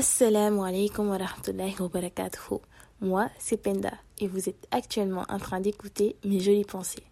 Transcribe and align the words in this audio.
Assalamu 0.00 0.64
alaikum 0.64 1.10
wa 1.10 1.18
rahmatullahi 1.18 1.78
wa 1.78 1.88
barakatuh. 1.88 2.62
Moi, 3.02 3.28
c'est 3.38 3.58
Penda 3.58 3.92
et 4.18 4.28
vous 4.28 4.48
êtes 4.48 4.66
actuellement 4.70 5.26
en 5.28 5.38
train 5.38 5.60
d'écouter 5.60 6.16
mes 6.24 6.40
jolies 6.40 6.64
pensées. 6.64 7.02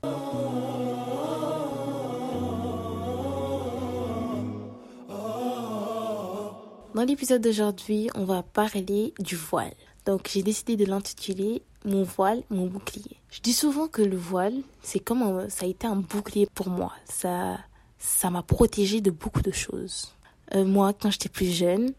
Dans 6.94 7.04
l'épisode 7.06 7.42
d'aujourd'hui, 7.42 8.08
on 8.14 8.24
va 8.24 8.42
parler 8.42 9.12
du 9.18 9.36
voile. 9.36 9.74
Donc, 10.06 10.30
j'ai 10.32 10.42
décidé 10.42 10.76
de 10.76 10.86
l'intituler 10.86 11.60
Mon 11.84 12.04
voile, 12.04 12.42
mon 12.48 12.68
bouclier. 12.68 13.18
Je 13.28 13.40
dis 13.42 13.52
souvent 13.52 13.88
que 13.88 14.00
le 14.00 14.16
voile, 14.16 14.62
c'est 14.80 14.98
comme 14.98 15.50
ça 15.50 15.66
a 15.66 15.68
été 15.68 15.86
un 15.86 15.96
bouclier 15.96 16.48
pour 16.54 16.70
moi. 16.70 16.94
Ça, 17.04 17.58
ça 17.98 18.30
m'a 18.30 18.42
protégé 18.42 19.02
de 19.02 19.10
beaucoup 19.10 19.42
de 19.42 19.52
choses. 19.52 20.14
Euh, 20.54 20.64
moi, 20.64 20.94
quand 20.94 21.10
j'étais 21.10 21.28
plus 21.28 21.52
jeune, 21.52 21.92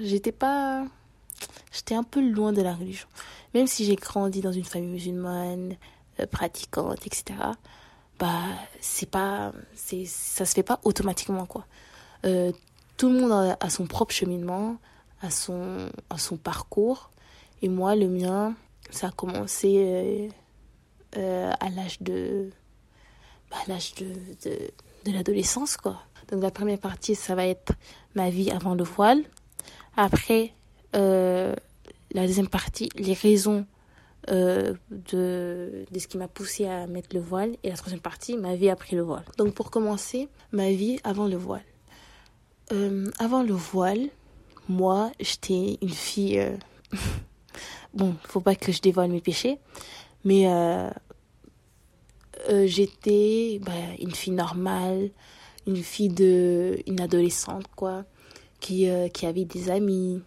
j'étais 0.00 0.32
pas, 0.32 0.84
j'étais 1.72 1.94
un 1.94 2.02
peu 2.02 2.20
loin 2.20 2.52
de 2.52 2.62
la 2.62 2.74
religion. 2.74 3.08
Même 3.54 3.66
si 3.66 3.84
j'ai 3.84 3.96
grandi 3.96 4.40
dans 4.40 4.52
une 4.52 4.64
famille 4.64 4.90
musulmane, 4.90 5.76
euh, 6.20 6.26
pratiquante, 6.26 7.06
etc. 7.06 7.38
Bah, 8.18 8.42
c'est 8.80 9.10
pas, 9.10 9.52
c'est, 9.74 10.04
ça 10.04 10.44
se 10.44 10.54
fait 10.54 10.62
pas 10.62 10.80
automatiquement 10.84 11.46
quoi. 11.46 11.66
Euh, 12.26 12.52
tout 12.96 13.08
le 13.08 13.20
monde 13.20 13.56
a, 13.58 13.70
son 13.70 13.86
propre 13.86 14.12
cheminement, 14.12 14.76
a 15.22 15.30
son, 15.30 15.90
a 16.10 16.18
son 16.18 16.36
parcours. 16.36 17.10
Et 17.62 17.68
moi, 17.68 17.96
le 17.96 18.08
mien, 18.08 18.54
ça 18.90 19.08
a 19.08 19.10
commencé 19.10 20.30
euh, 21.16 21.52
à 21.58 21.70
l'âge 21.70 22.02
de, 22.02 22.50
bah, 23.50 23.56
à 23.64 23.68
l'âge 23.70 23.94
de, 23.94 24.12
de 25.06 25.12
l'adolescence, 25.12 25.78
quoi. 25.78 26.02
Donc 26.30 26.42
la 26.42 26.50
première 26.50 26.78
partie, 26.78 27.14
ça 27.14 27.34
va 27.34 27.46
être 27.46 27.72
ma 28.14 28.30
vie 28.30 28.50
avant 28.50 28.74
le 28.74 28.84
voile. 28.84 29.24
Après, 29.96 30.52
euh, 30.96 31.54
la 32.12 32.26
deuxième 32.26 32.48
partie, 32.48 32.88
les 32.96 33.12
raisons 33.12 33.66
euh, 34.30 34.74
de, 34.90 35.84
de 35.90 35.98
ce 35.98 36.06
qui 36.06 36.18
m'a 36.18 36.28
poussé 36.28 36.66
à 36.66 36.86
mettre 36.86 37.14
le 37.14 37.20
voile. 37.20 37.56
Et 37.62 37.70
la 37.70 37.76
troisième 37.76 38.00
partie, 38.00 38.36
ma 38.36 38.54
vie 38.54 38.70
après 38.70 38.96
le 38.96 39.02
voile. 39.02 39.24
Donc 39.38 39.54
pour 39.54 39.70
commencer, 39.70 40.28
ma 40.52 40.70
vie 40.70 40.98
avant 41.04 41.26
le 41.26 41.36
voile. 41.36 41.64
Euh, 42.72 43.10
avant 43.18 43.42
le 43.42 43.54
voile, 43.54 44.08
moi, 44.68 45.10
j'étais 45.18 45.78
une 45.82 45.88
fille... 45.90 46.40
bon, 47.94 48.14
faut 48.24 48.40
pas 48.40 48.54
que 48.54 48.72
je 48.72 48.80
dévoile 48.80 49.10
mes 49.10 49.20
péchés, 49.20 49.58
mais 50.24 50.46
j'étais 52.64 53.60
bah, 53.62 53.72
une 53.98 54.14
fille 54.14 54.32
normale, 54.32 55.10
une 55.66 55.82
fille 55.82 56.08
de... 56.08 56.78
une 56.86 57.00
adolescente, 57.00 57.66
quoi, 57.74 58.04
qui, 58.60 58.88
euh, 58.88 59.08
qui 59.08 59.26
avait 59.26 59.44
des 59.44 59.70
amis, 59.70 60.22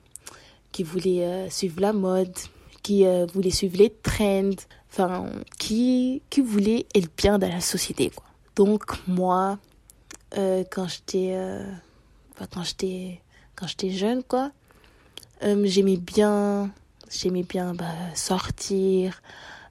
qui 0.72 0.84
voulait 0.84 1.24
euh, 1.26 1.50
suivre 1.50 1.80
la 1.82 1.94
mode, 1.94 2.36
qui 2.82 3.06
euh, 3.06 3.26
voulait 3.34 3.52
suivre 3.52 3.78
les 3.78 3.90
trends, 3.90 4.50
enfin, 4.92 5.30
qui, 5.60 6.22
qui 6.30 6.42
voulait 6.42 6.86
être 6.96 7.10
bien 7.16 7.40
dans 7.40 7.50
la 7.50 7.62
société, 7.62 8.10
quoi. 8.10 8.26
Donc, 8.56 8.84
moi, 9.08 9.58
euh, 10.38 10.64
quand 10.70 10.88
j'étais... 10.88 11.32
euh, 11.34 11.64
quand 12.52 12.64
j'étais 12.64 13.22
quand 13.56 13.68
j'étais 13.68 13.92
jeune 13.92 14.24
quoi 14.24 14.52
j'aimais 15.42 15.98
bien 15.98 16.72
j'aimais 17.10 17.44
bien 17.44 17.74
bah, 17.74 17.86
sortir 18.16 19.22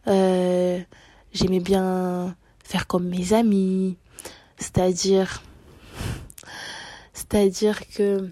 j'aimais 0.06 1.60
bien 1.60 2.34
faire 2.62 2.86
comme 2.86 3.08
mes 3.08 3.32
amis 3.32 3.96
c'est-à-dire 4.58 5.42
c'est-à-dire 7.12 7.86
que 7.88 8.30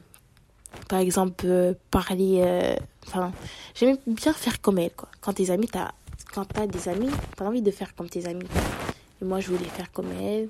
par 0.91 0.98
exemple 0.98 1.44
euh, 1.46 1.72
parler 1.92 2.42
euh, 2.44 2.74
enfin 3.06 3.33
j'aimais 3.77 3.96
bien 4.08 4.33
faire 4.33 4.60
comme 4.60 4.78
elle 4.78 4.91
quoi 4.91 5.08
quand 5.20 5.32
tes 5.34 5.50
amis 5.50 5.69
t'as 5.69 5.92
quand 6.34 6.44
t'as 6.44 6.66
des 6.66 6.88
amis 6.88 7.10
t'as 7.36 7.44
envie 7.44 7.62
de 7.62 7.70
faire 7.70 7.94
comme 7.94 8.08
tes 8.08 8.27
amis 8.27 8.48
et 9.22 9.24
moi 9.24 9.38
je 9.38 9.48
voulais 9.52 9.70
faire 9.78 9.91
comme 9.92 10.10
elle 10.20 10.48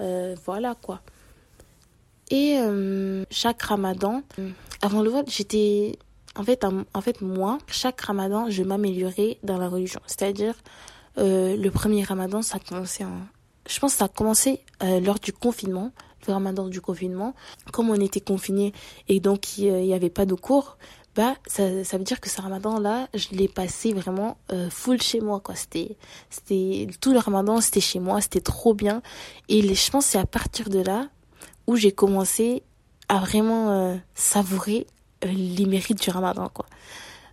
Euh, 0.00 0.34
voilà 0.44 0.74
quoi 0.74 0.98
et 2.30 2.56
euh, 2.58 3.24
chaque 3.30 3.62
ramadan, 3.62 4.22
avant 4.80 5.02
le 5.02 5.10
voile, 5.10 5.26
j'étais. 5.28 5.98
En 6.34 6.42
fait, 6.42 6.64
en, 6.64 7.00
fait, 7.06 7.20
moi, 7.20 7.58
chaque 7.68 8.00
ramadan, 8.00 8.50
je 8.50 8.62
m'améliorais 8.64 9.38
dans 9.44 9.58
la 9.58 9.68
religion. 9.68 10.00
C'est-à-dire, 10.06 10.56
le 11.16 11.68
premier 11.68 12.02
ramadan, 12.02 12.40
ça 12.42 12.56
a 12.56 12.60
commencé 12.60 13.04
en. 13.04 13.18
Je 13.68 13.78
pense 13.78 13.92
que 13.92 13.98
ça 13.98 14.06
a 14.06 14.08
commencé 14.08 14.50
lors 15.06 15.20
du 15.20 15.32
confinement, 15.32 15.92
ramadan 16.32 16.68
du 16.68 16.80
confinement. 16.80 17.34
Comme 17.72 17.90
on 17.90 17.94
était 18.00 18.20
confinés 18.20 18.72
et 19.08 19.20
donc 19.20 19.58
il 19.58 19.72
n'y 19.72 19.94
avait 19.94 20.10
pas 20.10 20.26
de 20.26 20.34
cours, 20.34 20.76
bah, 21.14 21.34
ça, 21.46 21.84
ça 21.84 21.96
veut 21.96 22.02
dire 22.04 22.20
que 22.20 22.28
ce 22.28 22.40
ramadan-là, 22.40 23.08
je 23.14 23.28
l'ai 23.30 23.46
passé 23.46 23.92
vraiment 23.92 24.36
euh, 24.52 24.68
full 24.68 25.00
chez 25.00 25.20
moi, 25.20 25.38
quoi. 25.38 25.54
C'était, 25.54 25.96
c'était, 26.28 26.88
tout 27.00 27.12
le 27.12 27.20
ramadan, 27.20 27.60
c'était 27.60 27.80
chez 27.80 28.00
moi, 28.00 28.20
c'était 28.20 28.40
trop 28.40 28.74
bien. 28.74 29.00
Et 29.48 29.62
les- 29.62 29.76
je 29.76 29.90
pense 29.92 30.06
c'est 30.06 30.18
à 30.18 30.26
partir 30.26 30.68
de 30.70 30.80
là 30.80 31.08
où 31.68 31.76
j'ai 31.76 31.92
commencé 31.92 32.62
à 33.08 33.18
vraiment 33.20 33.70
euh, 33.70 33.96
savourer 34.14 34.86
euh, 35.24 35.28
les 35.32 35.66
mérites 35.66 36.02
du 36.02 36.10
ramadan 36.10 36.48
quoi. 36.52 36.66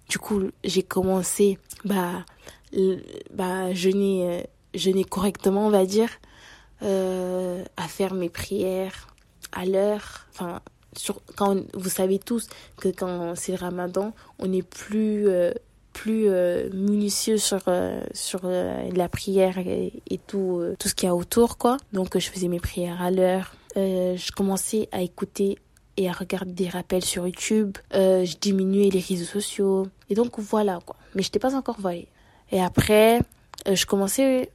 Du 0.09 0.19
coup, 0.19 0.43
j'ai 0.63 0.83
commencé 0.83 1.57
bah 1.85 2.25
bah 3.33 3.73
jeûner 3.73 4.45
jeûner 4.73 5.03
correctement, 5.03 5.67
on 5.67 5.69
va 5.69 5.85
dire 5.85 6.09
euh, 6.83 7.63
à 7.77 7.87
faire 7.87 8.13
mes 8.13 8.29
prières 8.29 9.07
à 9.51 9.65
l'heure, 9.65 10.27
enfin 10.33 10.61
quand 11.35 11.57
vous 11.73 11.89
savez 11.89 12.19
tous 12.19 12.47
que 12.77 12.89
quand 12.89 13.35
c'est 13.35 13.51
le 13.51 13.57
ramadan, 13.57 14.13
on 14.39 14.51
est 14.51 14.61
plus 14.61 15.27
euh, 15.27 15.51
plus 15.93 16.27
euh, 16.27 16.69
minutieux 16.73 17.37
sur 17.37 17.61
euh, 17.67 18.01
sur 18.13 18.41
la 18.43 19.09
prière 19.09 19.57
et, 19.57 20.01
tout 20.27 20.63
tout 20.79 20.87
ce 20.87 20.95
qu'il 20.95 21.07
y 21.07 21.09
a 21.09 21.15
autour 21.15 21.57
quoi. 21.57 21.77
Donc 21.93 22.17
je 22.17 22.29
faisais 22.29 22.47
mes 22.47 22.59
prières 22.59 23.01
à 23.01 23.11
l'heure. 23.11 23.53
Je 23.75 24.31
commençais 24.31 24.89
à 24.91 25.01
écouter 25.01 25.57
et 25.97 26.09
à 26.09 26.11
regarder 26.11 26.51
des 26.51 26.69
rappels 26.69 27.05
sur 27.05 27.25
YouTube. 27.25 27.77
Je 27.93 28.37
diminuais 28.37 28.89
les 28.89 28.99
réseaux 28.99 29.25
sociaux. 29.25 29.87
Et 30.09 30.15
donc 30.15 30.39
voilà 30.39 30.79
quoi. 30.85 30.97
Mais 31.15 31.21
je 31.21 31.27
n'étais 31.27 31.39
pas 31.39 31.55
encore 31.55 31.79
voilée. 31.79 32.07
Et 32.51 32.61
après, 32.61 33.21
je 33.65 33.85
commençais... 33.85 34.49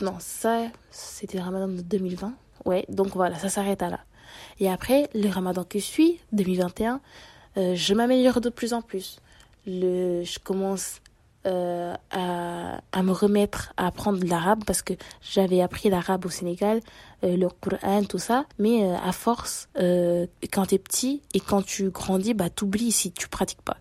Non, 0.00 0.16
ça, 0.18 0.66
c'était 0.90 1.38
le 1.38 1.44
ramadan 1.44 1.68
de 1.68 1.80
2020. 1.82 2.32
Ouais, 2.64 2.84
donc 2.88 3.14
voilà, 3.14 3.36
ça 3.38 3.48
s'arrête 3.48 3.82
à 3.82 3.90
là. 3.90 4.00
Et 4.60 4.70
après, 4.70 5.08
le 5.14 5.28
ramadan 5.28 5.64
qui 5.64 5.80
suit, 5.80 6.20
2021, 6.32 7.00
euh, 7.56 7.74
je 7.74 7.94
m'améliore 7.94 8.40
de 8.40 8.48
plus 8.48 8.72
en 8.72 8.82
plus. 8.82 9.18
Le, 9.66 10.22
je 10.24 10.38
commence 10.38 11.00
euh, 11.44 11.92
à, 12.12 12.80
à 12.92 13.02
me 13.02 13.10
remettre 13.10 13.72
à 13.76 13.88
apprendre 13.88 14.24
l'arabe 14.24 14.62
parce 14.64 14.80
que 14.80 14.92
j'avais 15.22 15.60
appris 15.60 15.90
l'arabe 15.90 16.24
au 16.24 16.30
Sénégal, 16.30 16.78
euh, 17.24 17.36
le 17.36 17.48
Coran, 17.48 18.04
tout 18.04 18.18
ça. 18.18 18.44
Mais 18.60 18.84
euh, 18.84 18.94
à 19.02 19.10
force, 19.10 19.68
quand 19.74 20.66
t'es 20.66 20.78
petit 20.78 21.20
et 21.34 21.40
quand 21.40 21.62
tu 21.62 21.90
grandis, 21.90 22.32
bah 22.34 22.48
t'oublies 22.48 22.92
si 22.92 23.10
tu 23.10 23.28
pratiques 23.28 23.62
pas. 23.62 23.78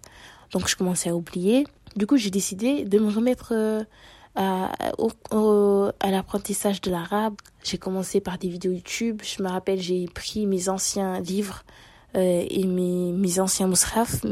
Donc 0.52 0.68
je 0.68 0.76
commençais 0.76 1.12
à 1.12 1.16
oublier. 1.16 1.68
Du 1.96 2.08
coup, 2.08 2.18
j'ai 2.18 2.32
décidé 2.32 2.84
de 2.84 2.98
me 2.98 3.12
remettre 3.12 3.54
à, 4.36 4.72
au- 4.98 5.12
au- 5.36 5.90
à 6.00 6.12
l'apprentissage 6.12 6.82
de 6.82 6.90
l'arabe. 6.92 7.36
J'ai 7.64 7.78
commencé 7.78 8.22
par 8.22 8.38
des 8.38 8.48
vidéos 8.50 8.72
YouTube. 8.72 9.22
Je 9.24 9.44
me 9.44 9.50
rappelle, 9.50 9.80
j'ai 9.82 10.06
pris 10.08 10.46
mes 10.48 10.70
anciens 10.70 11.20
livres 11.20 11.64
euh, 12.16 12.46
et 12.50 12.66
mes, 12.66 13.12
mes 13.12 13.40
anciens 13.40 13.68
moussraf 13.68 14.26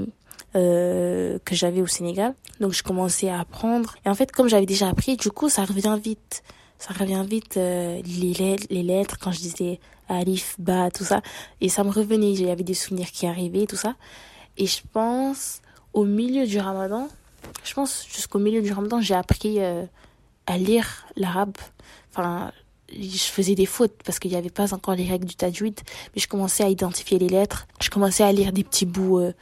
euh, 0.56 1.38
que 1.46 1.56
j'avais 1.56 1.82
au 1.82 1.88
Sénégal. 1.88 2.34
Donc 2.60 2.74
je 2.74 2.84
commençais 2.84 3.30
à 3.30 3.40
apprendre. 3.40 3.96
Et 4.06 4.10
en 4.10 4.16
fait, 4.16 4.32
comme 4.32 4.48
j'avais 4.50 4.66
déjà 4.66 4.90
appris, 4.90 5.18
du 5.18 5.32
coup, 5.32 5.50
ça 5.50 5.66
revient 5.66 5.98
vite. 6.02 6.44
Ça 6.78 6.94
revient 6.94 7.24
vite, 7.30 7.58
euh, 7.58 8.02
les, 8.06 8.34
lettres, 8.34 8.68
les 8.70 8.84
lettres, 8.84 9.18
quand 9.20 9.32
je 9.34 9.40
disais 9.40 9.80
alif, 10.08 10.56
ba, 10.60 10.90
tout 10.90 11.04
ça. 11.04 11.22
Et 11.60 11.68
ça 11.68 11.84
me 11.84 11.90
revenait, 11.92 12.50
avait 12.50 12.64
des 12.64 12.74
souvenirs 12.74 13.12
qui 13.12 13.28
arrivaient, 13.28 13.66
tout 13.68 13.76
ça. 13.76 13.96
Et 14.58 14.66
je 14.66 14.80
pense, 14.94 15.62
au 15.94 16.06
milieu 16.06 16.48
du 16.48 16.58
ramadan, 16.58 17.10
je 17.64 17.74
pense 17.74 18.08
jusqu'au 18.08 18.40
milieu 18.40 18.62
du 18.62 18.72
ramadan, 18.72 19.02
j'ai 19.02 19.16
appris 19.16 19.60
euh, 19.60 19.86
à 20.48 20.58
lire 20.58 21.06
l'arabe. 21.16 21.58
Enfin, 22.12 22.52
je 22.92 23.18
faisais 23.18 23.56
des 23.56 23.66
fautes 23.66 24.02
parce 24.04 24.20
qu'il 24.20 24.32
n'y 24.32 24.38
avait 24.38 24.50
pas 24.50 24.74
encore 24.74 24.96
les 24.96 25.06
règles 25.06 25.26
du 25.26 25.36
tajwid, 25.36 25.80
mais 26.16 26.22
je 26.22 26.28
commençais 26.28 26.64
à 26.64 26.70
identifier 26.70 27.20
les 27.20 27.30
lettres. 27.30 27.68
Je 27.82 27.90
commençais 27.90 28.24
à 28.24 28.32
lire 28.32 28.52
des 28.52 28.64
petits 28.64 28.86
bouts 28.86 29.20
euh, 29.20 29.34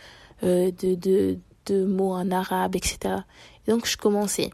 euh, 0.44 0.72
de, 0.72 0.96
de, 0.96 1.38
de 1.66 1.86
mots 1.86 2.14
en 2.14 2.32
arabe, 2.32 2.76
etc. 2.76 3.16
Et 3.66 3.72
donc 3.72 3.86
je 3.86 3.98
commençais. 3.98 4.52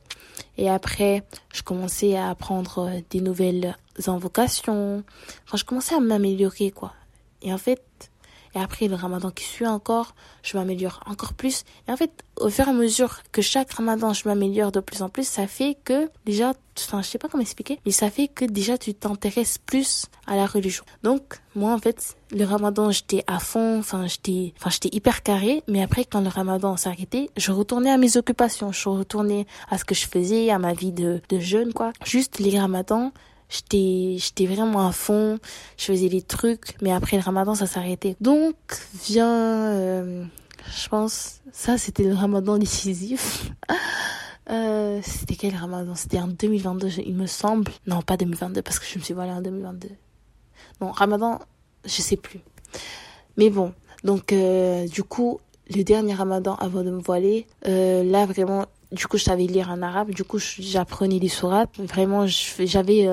Et 0.58 0.70
après, 0.70 1.24
je 1.52 1.64
commençais 1.64 2.16
à 2.16 2.30
apprendre 2.30 2.92
des 3.10 3.22
nouvelles 3.22 3.76
invocations. 4.08 5.04
Enfin, 5.46 5.58
je 5.58 5.64
commençais 5.64 5.96
à 5.96 6.00
m'améliorer, 6.00 6.72
quoi. 6.72 6.94
Et 7.42 7.52
en 7.52 7.58
fait, 7.58 8.12
Et 8.56 8.60
après, 8.60 8.88
le 8.88 8.96
ramadan 8.96 9.32
qui 9.32 9.44
suit 9.44 9.68
encore, 9.68 10.16
je 10.44 10.58
m'améliore 10.58 11.02
encore 11.06 11.34
plus. 11.34 11.64
Et 11.88 11.92
en 11.92 11.98
fait, 11.98 12.24
au 12.38 12.50
fur 12.50 12.68
et 12.68 12.72
à 12.72 12.74
mesure 12.74 13.22
que 13.32 13.42
chaque 13.42 13.72
ramadan, 13.74 14.14
je 14.14 14.28
m'améliore 14.28 14.72
de 14.72 14.80
plus 14.80 15.02
en 15.02 15.10
plus, 15.10 15.28
ça 15.28 15.48
fait 15.48 15.78
que 15.84 16.10
déjà, 16.26 16.54
enfin, 16.78 17.02
je 17.02 17.08
sais 17.08 17.18
pas 17.18 17.28
comment 17.28 17.42
expliquer, 17.42 17.80
mais 17.86 17.92
ça 17.92 18.10
fait 18.10 18.28
que 18.28 18.46
déjà, 18.46 18.78
tu 18.78 18.94
t'intéresses 18.94 19.58
plus 19.58 20.06
à 20.28 20.36
la 20.36 20.46
religion. 20.46 20.84
Donc, 21.04 21.40
moi, 21.56 21.74
en 21.74 21.80
fait, 21.80 22.16
le 22.32 22.46
ramadan, 22.46 22.92
j'étais 22.92 23.24
à 23.28 23.40
fond, 23.40 23.80
enfin, 23.80 24.08
j'étais, 24.08 24.54
enfin, 24.60 24.70
j'étais 24.70 24.96
hyper 24.96 25.24
carré. 25.24 25.64
Mais 25.68 25.82
après, 25.82 26.06
quand 26.06 26.22
le 26.22 26.30
ramadan 26.30 26.76
arrêté, 26.86 27.30
je 27.38 27.52
retournais 27.52 27.92
à 27.92 27.98
mes 27.98 28.18
occupations. 28.18 28.72
Je 28.72 28.90
retournais 28.90 29.46
à 29.70 29.78
ce 29.78 29.86
que 29.86 29.96
je 29.96 30.08
faisais, 30.08 30.50
à 30.50 30.60
ma 30.60 30.74
vie 30.74 30.92
de, 30.92 31.22
de 31.30 31.40
jeune, 31.40 31.74
quoi. 31.74 31.94
Juste 32.06 32.40
les 32.40 32.60
ramadans, 32.60 33.12
j'étais 33.54 34.16
j'étais 34.18 34.48
vraiment 34.48 34.88
à 34.88 34.92
fond 34.92 35.38
je 35.78 35.86
faisais 35.86 36.10
des 36.10 36.22
trucs 36.22 36.76
mais 36.82 36.92
après 36.92 37.18
le 37.18 37.24
ramadan 37.24 37.56
ça 37.56 37.68
s'arrêtait. 37.68 38.16
Donc 38.20 38.56
vient 39.06 39.72
euh, 39.72 40.26
je 40.76 40.90
pense 40.90 41.42
ça 41.52 41.78
c'était 41.78 42.04
le 42.04 42.14
ramadan 42.14 42.58
décisif. 42.58 43.52
Euh, 44.50 45.00
c'était 45.04 45.36
quel 45.36 45.56
ramadan? 45.56 45.96
C'était 45.96 46.20
en 46.20 46.28
2022 46.28 47.00
il 47.06 47.16
me 47.16 47.28
semble. 47.28 47.72
Non 47.88 48.02
pas 48.02 48.18
2022 48.18 48.62
parce 48.62 48.78
que 48.78 48.86
je 48.86 49.00
me 49.00 49.04
suis 49.04 49.14
voilée 49.14 49.32
en 49.32 49.42
2022 49.42 49.88
non 50.82 50.92
ramadan 50.92 51.40
je 51.86 52.02
sais 52.02 52.18
plus. 52.18 52.42
Mais 53.38 53.50
bon 53.50 53.74
donc 54.04 54.34
euh, 54.34 54.86
du 54.86 55.02
coup 55.02 55.40
le 55.74 55.84
dernier 55.84 56.14
ramadan 56.14 56.56
avant 56.56 56.84
de 56.84 56.92
me 56.92 57.00
voiler 57.00 57.48
là 57.64 58.26
vraiment 58.26 58.66
du 58.92 59.08
coup 59.08 59.18
je 59.18 59.24
savais 59.24 59.46
lire 59.46 59.70
en 59.70 59.82
arabe. 59.82 60.12
Du 60.12 60.26
coup 60.26 60.40
j'apprenais 60.40 61.20
les 61.20 61.30
sourates. 61.30 61.80
Vraiment 61.80 62.26
j'avais 62.28 63.08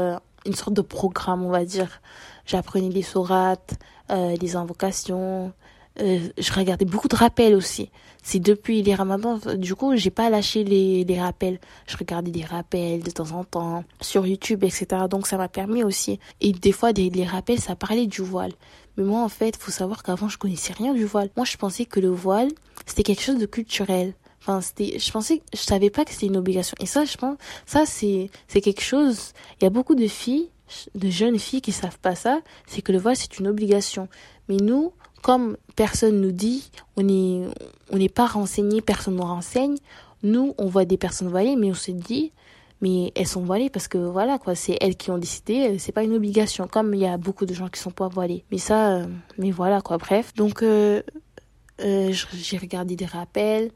une 0.46 0.54
sorte 0.54 0.74
de 0.74 0.82
programme, 0.82 1.44
on 1.44 1.50
va 1.50 1.64
dire. 1.64 2.00
J'apprenais 2.46 2.88
les 2.88 3.02
sourates, 3.02 3.74
euh, 4.10 4.36
les 4.40 4.56
invocations. 4.56 5.52
Euh, 6.00 6.28
je 6.38 6.52
regardais 6.52 6.84
beaucoup 6.84 7.08
de 7.08 7.16
rappels 7.16 7.54
aussi. 7.54 7.90
C'est 8.22 8.38
depuis 8.38 8.82
les 8.82 8.94
ramadans, 8.94 9.38
du 9.56 9.74
coup, 9.74 9.96
j'ai 9.96 10.10
pas 10.10 10.30
lâché 10.30 10.62
les, 10.62 11.04
les 11.04 11.20
rappels. 11.20 11.58
Je 11.86 11.96
regardais 11.96 12.30
des 12.30 12.44
rappels 12.44 13.02
de 13.02 13.10
temps 13.10 13.32
en 13.32 13.44
temps 13.44 13.84
sur 14.00 14.26
YouTube, 14.26 14.64
etc. 14.64 14.86
Donc 15.08 15.26
ça 15.26 15.36
m'a 15.36 15.48
permis 15.48 15.82
aussi. 15.82 16.20
Et 16.40 16.52
des 16.52 16.72
fois, 16.72 16.92
des, 16.92 17.10
les 17.10 17.24
rappels, 17.24 17.60
ça 17.60 17.76
parlait 17.76 18.06
du 18.06 18.22
voile. 18.22 18.52
Mais 18.96 19.04
moi, 19.04 19.22
en 19.22 19.28
fait, 19.28 19.56
faut 19.56 19.70
savoir 19.70 20.02
qu'avant, 20.02 20.28
je 20.28 20.38
connaissais 20.38 20.72
rien 20.72 20.92
du 20.92 21.04
voile. 21.04 21.30
Moi, 21.36 21.46
je 21.46 21.56
pensais 21.56 21.86
que 21.86 22.00
le 22.00 22.10
voile, 22.10 22.50
c'était 22.86 23.02
quelque 23.02 23.22
chose 23.22 23.38
de 23.38 23.46
culturel. 23.46 24.14
Enfin, 24.40 24.60
c'était, 24.60 24.98
je 24.98 25.10
pensais, 25.10 25.42
je 25.52 25.58
savais 25.58 25.90
pas 25.90 26.04
que 26.04 26.12
c'était 26.12 26.26
une 26.26 26.36
obligation. 26.36 26.74
Et 26.80 26.86
ça, 26.86 27.04
je 27.04 27.16
pense, 27.16 27.36
ça, 27.66 27.84
c'est, 27.86 28.30
c'est 28.48 28.60
quelque 28.60 28.82
chose, 28.82 29.32
il 29.60 29.64
y 29.64 29.66
a 29.66 29.70
beaucoup 29.70 29.94
de 29.94 30.06
filles, 30.06 30.48
de 30.94 31.10
jeunes 31.10 31.38
filles 31.38 31.60
qui 31.60 31.72
savent 31.72 31.98
pas 31.98 32.14
ça, 32.14 32.40
c'est 32.66 32.82
que 32.82 32.92
le 32.92 32.98
voile, 32.98 33.16
c'est 33.16 33.38
une 33.38 33.48
obligation. 33.48 34.08
Mais 34.48 34.56
nous, 34.56 34.92
comme 35.22 35.56
personne 35.76 36.20
nous 36.20 36.32
dit, 36.32 36.70
on 36.96 37.06
est, 37.08 37.46
on 37.90 37.98
n'est 37.98 38.08
pas 38.08 38.26
renseigné, 38.26 38.80
personne 38.80 39.16
nous 39.16 39.22
renseigne, 39.22 39.76
nous, 40.22 40.54
on 40.58 40.66
voit 40.66 40.84
des 40.84 40.96
personnes 40.96 41.28
voilées, 41.28 41.56
mais 41.56 41.70
on 41.70 41.74
se 41.74 41.90
dit, 41.90 42.32
mais 42.80 43.12
elles 43.14 43.26
sont 43.26 43.42
voilées 43.42 43.70
parce 43.70 43.88
que 43.88 43.98
voilà 43.98 44.38
quoi 44.38 44.54
c'est 44.54 44.76
elles 44.80 44.96
qui 44.96 45.10
ont 45.10 45.18
décidé 45.18 45.78
c'est 45.78 45.92
pas 45.92 46.02
une 46.02 46.14
obligation 46.14 46.66
comme 46.66 46.94
il 46.94 47.00
y 47.00 47.06
a 47.06 47.18
beaucoup 47.18 47.46
de 47.46 47.52
gens 47.52 47.68
qui 47.68 47.78
sont 47.78 47.90
pas 47.90 48.08
voilés 48.08 48.44
mais 48.50 48.58
ça 48.58 48.96
euh, 48.96 49.06
mais 49.38 49.50
voilà 49.50 49.80
quoi 49.82 49.98
bref 49.98 50.32
donc 50.34 50.62
euh, 50.62 51.02
euh, 51.80 52.12
j'ai 52.32 52.56
regardé 52.58 52.96
des 52.96 53.04
rappels 53.04 53.70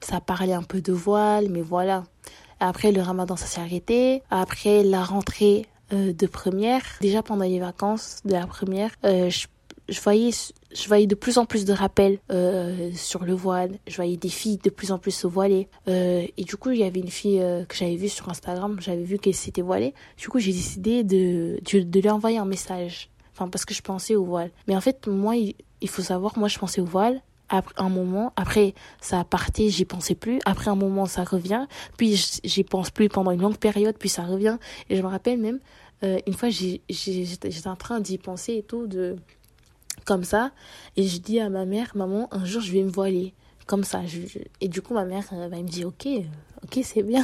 ça 0.00 0.20
parlait 0.20 0.52
un 0.52 0.62
peu 0.62 0.80
de 0.80 0.92
voile, 0.92 1.48
mais 1.48 1.62
voilà. 1.62 2.04
Après, 2.60 2.92
le 2.92 3.00
ramadan, 3.00 3.36
ça 3.36 3.46
s'est 3.46 3.60
arrêté. 3.60 4.22
Après, 4.30 4.82
la 4.82 5.04
rentrée 5.04 5.66
euh, 5.92 6.12
de 6.12 6.26
première, 6.26 6.82
déjà 7.00 7.22
pendant 7.22 7.44
les 7.44 7.60
vacances 7.60 8.18
de 8.24 8.32
la 8.32 8.46
première, 8.46 8.90
euh, 9.04 9.30
je, 9.30 10.00
voyais, 10.00 10.30
je 10.74 10.88
voyais 10.88 11.06
de 11.06 11.14
plus 11.14 11.38
en 11.38 11.46
plus 11.46 11.64
de 11.64 11.72
rappels 11.72 12.18
euh, 12.30 12.90
sur 12.94 13.24
le 13.24 13.32
voile. 13.32 13.78
Je 13.86 13.96
voyais 13.96 14.16
des 14.16 14.28
filles 14.28 14.58
de 14.58 14.70
plus 14.70 14.90
en 14.90 14.98
plus 14.98 15.12
se 15.12 15.26
voiler. 15.26 15.68
Et 15.86 16.44
du 16.44 16.56
coup, 16.56 16.70
il 16.70 16.80
y 16.80 16.84
avait 16.84 17.00
une 17.00 17.10
fille 17.10 17.42
que 17.68 17.76
j'avais 17.76 17.96
vue 17.96 18.08
sur 18.08 18.28
Instagram. 18.28 18.76
J'avais 18.80 19.04
vu 19.04 19.18
qu'elle 19.18 19.34
s'était 19.34 19.62
voilée. 19.62 19.94
Du 20.16 20.28
coup, 20.28 20.38
j'ai 20.38 20.52
décidé 20.52 21.04
de, 21.04 21.60
de, 21.72 22.00
lui 22.00 22.10
envoyer 22.10 22.38
un 22.38 22.44
message. 22.44 23.08
Enfin, 23.32 23.48
parce 23.48 23.64
que 23.64 23.72
je 23.72 23.82
pensais 23.82 24.16
au 24.16 24.24
voile. 24.24 24.50
Mais 24.66 24.76
en 24.76 24.80
fait, 24.80 25.06
moi, 25.06 25.36
il 25.36 25.88
faut 25.88 26.02
savoir, 26.02 26.36
moi, 26.38 26.48
je 26.48 26.58
pensais 26.58 26.80
au 26.80 26.86
voile 26.86 27.22
après 27.48 27.74
un 27.76 27.88
moment, 27.88 28.32
après 28.36 28.74
ça 29.00 29.20
a 29.20 29.24
parti, 29.24 29.70
j'y 29.70 29.84
pensais 29.84 30.14
plus. 30.14 30.38
Après 30.44 30.70
un 30.70 30.74
moment, 30.74 31.06
ça 31.06 31.24
revient. 31.24 31.66
Puis 31.96 32.40
j'y 32.44 32.64
pense 32.64 32.90
plus 32.90 33.08
pendant 33.08 33.30
une 33.30 33.40
longue 33.40 33.58
période, 33.58 33.96
puis 33.98 34.08
ça 34.08 34.22
revient. 34.22 34.58
Et 34.90 34.96
je 34.96 35.02
me 35.02 35.08
rappelle 35.08 35.38
même, 35.38 35.58
euh, 36.04 36.18
une 36.26 36.34
fois, 36.34 36.48
j'étais 36.50 37.68
en 37.68 37.76
train 37.76 38.00
d'y 38.00 38.18
penser 38.18 38.54
et 38.54 38.62
tout, 38.62 38.86
de 38.86 39.16
comme 40.04 40.24
ça. 40.24 40.52
Et 40.96 41.02
je 41.02 41.18
dis 41.18 41.40
à 41.40 41.50
ma 41.50 41.64
mère, 41.64 41.92
maman, 41.94 42.28
un 42.30 42.44
jour 42.44 42.62
je 42.62 42.72
vais 42.72 42.82
me 42.82 42.90
voiler. 42.90 43.34
Comme 43.66 43.84
ça. 43.84 44.06
Je. 44.06 44.20
Et 44.62 44.68
du 44.68 44.80
coup, 44.80 44.94
ma 44.94 45.04
mère, 45.04 45.24
elle 45.30 45.50
me 45.50 45.68
dit, 45.68 45.84
ok, 45.84 46.08
ok, 46.62 46.80
c'est 46.82 47.02
bien. 47.02 47.22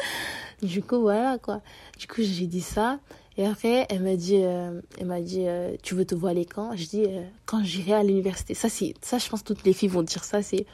du 0.62 0.82
coup, 0.82 1.00
voilà 1.00 1.36
quoi. 1.38 1.60
Du 1.98 2.06
coup, 2.06 2.22
j'ai 2.22 2.46
dit 2.46 2.62
ça. 2.62 2.98
Et 3.36 3.46
après, 3.46 3.86
elle 3.88 4.02
m'a 4.02 4.14
dit, 4.14 4.38
euh, 4.42 4.80
elle 4.98 5.06
m'a 5.06 5.20
dit, 5.20 5.44
euh, 5.46 5.74
tu 5.82 5.94
veux 5.94 6.04
te 6.04 6.14
voiler 6.14 6.44
quand? 6.44 6.76
Je 6.76 6.86
dis, 6.86 7.04
euh, 7.04 7.24
quand 7.46 7.64
j'irai 7.64 7.94
à 7.94 8.02
l'université. 8.04 8.54
Ça, 8.54 8.68
c'est, 8.68 8.94
ça, 9.02 9.18
je 9.18 9.28
pense 9.28 9.42
que 9.42 9.48
toutes 9.48 9.64
les 9.64 9.72
filles 9.72 9.88
vont 9.88 10.02
dire 10.02 10.24
ça. 10.24 10.42
C'est 10.42 10.66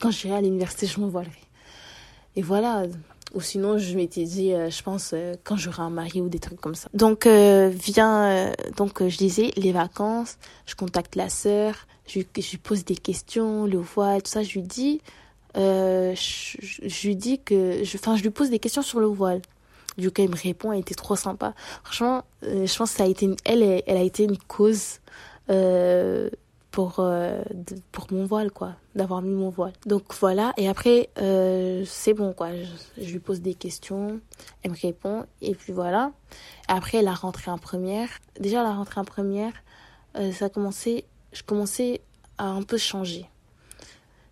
quand 0.00 0.10
j'irai 0.10 0.36
à 0.36 0.40
l'université, 0.40 0.86
je 0.86 0.98
me 0.98 1.06
voilerai. 1.06 1.30
Et 2.34 2.42
voilà. 2.42 2.84
Ou 3.32 3.40
sinon, 3.40 3.78
je 3.78 3.94
m'étais 3.94 4.24
dit, 4.24 4.50
je 4.50 4.82
pense 4.82 5.14
quand 5.44 5.56
j'aurai 5.56 5.82
un 5.82 5.90
mari 5.90 6.20
ou 6.20 6.28
des 6.28 6.40
trucs 6.40 6.60
comme 6.60 6.74
ça. 6.74 6.88
Donc 6.94 7.28
vient, 7.28 8.52
donc 8.76 9.06
je 9.06 9.16
disais 9.16 9.52
les 9.56 9.70
vacances. 9.70 10.38
Je 10.66 10.74
contacte 10.74 11.14
la 11.14 11.28
sœur. 11.28 11.86
Je, 12.08 12.18
lui 12.18 12.58
pose 12.60 12.84
des 12.84 12.96
questions, 12.96 13.66
le 13.66 13.78
voile, 13.78 14.24
tout 14.24 14.32
ça. 14.32 14.42
Je 14.42 14.54
lui 14.54 14.62
dis, 14.62 15.00
je, 15.54 17.06
lui 17.06 17.14
dis 17.14 17.38
que, 17.38 17.82
enfin, 17.94 18.16
je 18.16 18.22
lui 18.24 18.30
pose 18.30 18.50
des 18.50 18.58
questions 18.58 18.82
sur 18.82 18.98
le 18.98 19.06
voile. 19.06 19.42
Du 19.98 20.10
coup, 20.10 20.22
elle 20.22 20.30
me 20.30 20.36
répond, 20.36 20.72
elle 20.72 20.80
était 20.80 20.94
trop 20.94 21.16
sympa. 21.16 21.54
Franchement, 21.84 22.24
euh, 22.44 22.66
je 22.66 22.76
pense 22.76 22.92
que 22.92 22.96
ça 22.98 23.04
a 23.04 23.06
été 23.06 23.26
une, 23.26 23.36
elle, 23.44 23.62
elle 23.62 23.96
a 23.96 24.02
été 24.02 24.24
une 24.24 24.38
cause 24.38 25.00
euh, 25.50 26.30
pour 26.70 26.96
euh, 26.98 27.42
pour 27.90 28.06
mon 28.12 28.24
voile 28.24 28.50
quoi, 28.50 28.74
d'avoir 28.94 29.20
mis 29.20 29.34
mon 29.34 29.50
voile. 29.50 29.74
Donc 29.86 30.14
voilà. 30.14 30.52
Et 30.56 30.68
après, 30.68 31.10
c'est 31.86 32.14
bon 32.14 32.32
quoi. 32.32 32.50
Je, 32.98 33.12
lui 33.12 33.18
pose 33.18 33.40
des 33.40 33.54
questions, 33.54 34.20
elle 34.62 34.70
me 34.70 34.76
répond 34.80 35.26
et 35.40 35.54
puis 35.54 35.72
voilà. 35.72 36.12
Après, 36.68 37.02
la 37.02 37.12
rentrée 37.12 37.50
en 37.50 37.58
première. 37.58 38.08
Déjà 38.40 38.62
la 38.62 38.72
rentrée 38.72 39.00
en 39.00 39.04
première, 39.04 39.52
ça 40.14 40.46
a 40.46 40.48
commencé. 40.48 41.04
Je 41.32 41.42
commençais 41.42 42.00
à 42.38 42.46
un 42.46 42.62
peu 42.62 42.78
changer. 42.78 43.26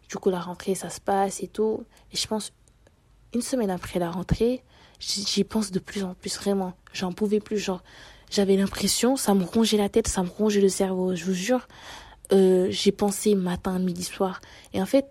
Du 0.08 0.16
coup, 0.16 0.30
la 0.30 0.40
rentrée, 0.40 0.74
ça 0.74 0.90
se 0.90 1.00
passe 1.00 1.42
et 1.42 1.48
tout. 1.48 1.84
Et 2.12 2.16
je 2.16 2.26
pense 2.26 2.52
une 3.32 3.42
semaine 3.42 3.70
après 3.70 3.98
la 3.98 4.10
rentrée 4.10 4.62
j'y 5.00 5.44
pense 5.44 5.70
de 5.70 5.78
plus 5.78 6.04
en 6.04 6.14
plus 6.14 6.36
vraiment. 6.38 6.74
J'en 6.92 7.12
pouvais 7.12 7.40
plus, 7.40 7.58
genre 7.58 7.82
j'avais 8.30 8.56
l'impression, 8.56 9.16
ça 9.16 9.34
me 9.34 9.44
rongeait 9.44 9.76
la 9.76 9.88
tête, 9.88 10.06
ça 10.06 10.22
me 10.22 10.28
rongeait 10.28 10.60
le 10.60 10.68
cerveau, 10.68 11.14
je 11.16 11.24
vous 11.24 11.34
jure. 11.34 11.66
Euh, 12.32 12.68
j'ai 12.70 12.92
pensé 12.92 13.34
matin, 13.34 13.78
midi, 13.80 14.04
soir. 14.04 14.40
Et 14.72 14.80
en 14.80 14.86
fait, 14.86 15.06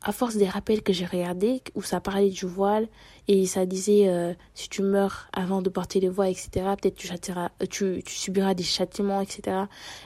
à 0.00 0.12
force 0.12 0.36
des 0.36 0.48
rappels 0.48 0.82
que 0.82 0.92
j'ai 0.92 1.04
regardés, 1.06 1.60
où 1.74 1.82
ça 1.82 2.00
parlait 2.00 2.30
du 2.30 2.46
voile, 2.46 2.86
et 3.26 3.46
ça 3.46 3.66
disait, 3.66 4.08
euh, 4.08 4.32
si 4.54 4.68
tu 4.68 4.82
meurs 4.82 5.28
avant 5.32 5.60
de 5.60 5.70
porter 5.70 5.98
le 6.00 6.08
voile, 6.08 6.30
etc., 6.30 6.50
peut-être 6.80 6.96
tu, 7.68 8.02
tu, 8.04 8.14
subiras 8.14 8.54
des 8.54 8.62
châtiments, 8.62 9.20
etc. 9.20 9.42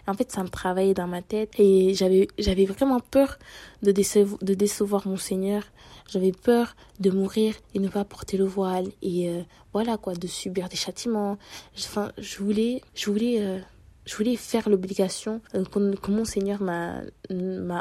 Et 0.07 0.11
en 0.11 0.15
fait, 0.15 0.33
ça 0.33 0.43
me 0.43 0.49
travaillait 0.49 0.95
dans 0.95 1.07
ma 1.07 1.21
tête, 1.23 1.51
et 1.59 1.95
j'avais, 1.95 2.27
vraiment 2.67 3.01
peur 3.01 3.39
de, 3.83 3.93
de 3.93 4.55
décevoir 4.55 5.07
mon 5.07 5.17
Seigneur. 5.17 5.63
J'avais 6.09 6.33
peur 6.33 6.77
de 7.01 7.11
mourir 7.11 7.55
et 7.75 7.79
ne 7.79 7.89
pas 7.89 8.05
porter 8.05 8.37
le 8.37 8.45
voile, 8.45 8.87
et 9.03 9.29
euh, 9.29 9.43
voilà, 9.73 9.97
quoi, 9.97 10.15
de 10.15 10.27
subir 10.27 10.69
des 10.69 10.77
châtiments. 10.77 11.39
Enfin, 11.77 12.13
je 12.19 12.39
voulais, 12.39 12.81
je 12.95 13.11
voulais, 13.11 13.41
euh, 13.41 13.59
je 14.05 14.17
voulais 14.17 14.37
faire 14.37 14.69
l'obligation 14.69 15.41
euh, 15.55 15.65
que, 15.65 16.11
mon 16.11 16.25
Seigneur 16.25 16.63
m'a, 16.63 17.03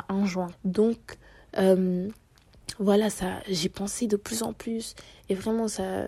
enjoint. 0.09 0.51
Donc, 0.63 1.17
voilà, 2.79 3.09
ça, 3.09 3.39
j'ai 3.47 3.69
pensé 3.69 4.07
de 4.07 4.17
plus 4.17 4.43
en 4.43 4.53
plus. 4.53 4.95
Et 5.29 5.35
vraiment, 5.35 5.67
ça. 5.67 6.07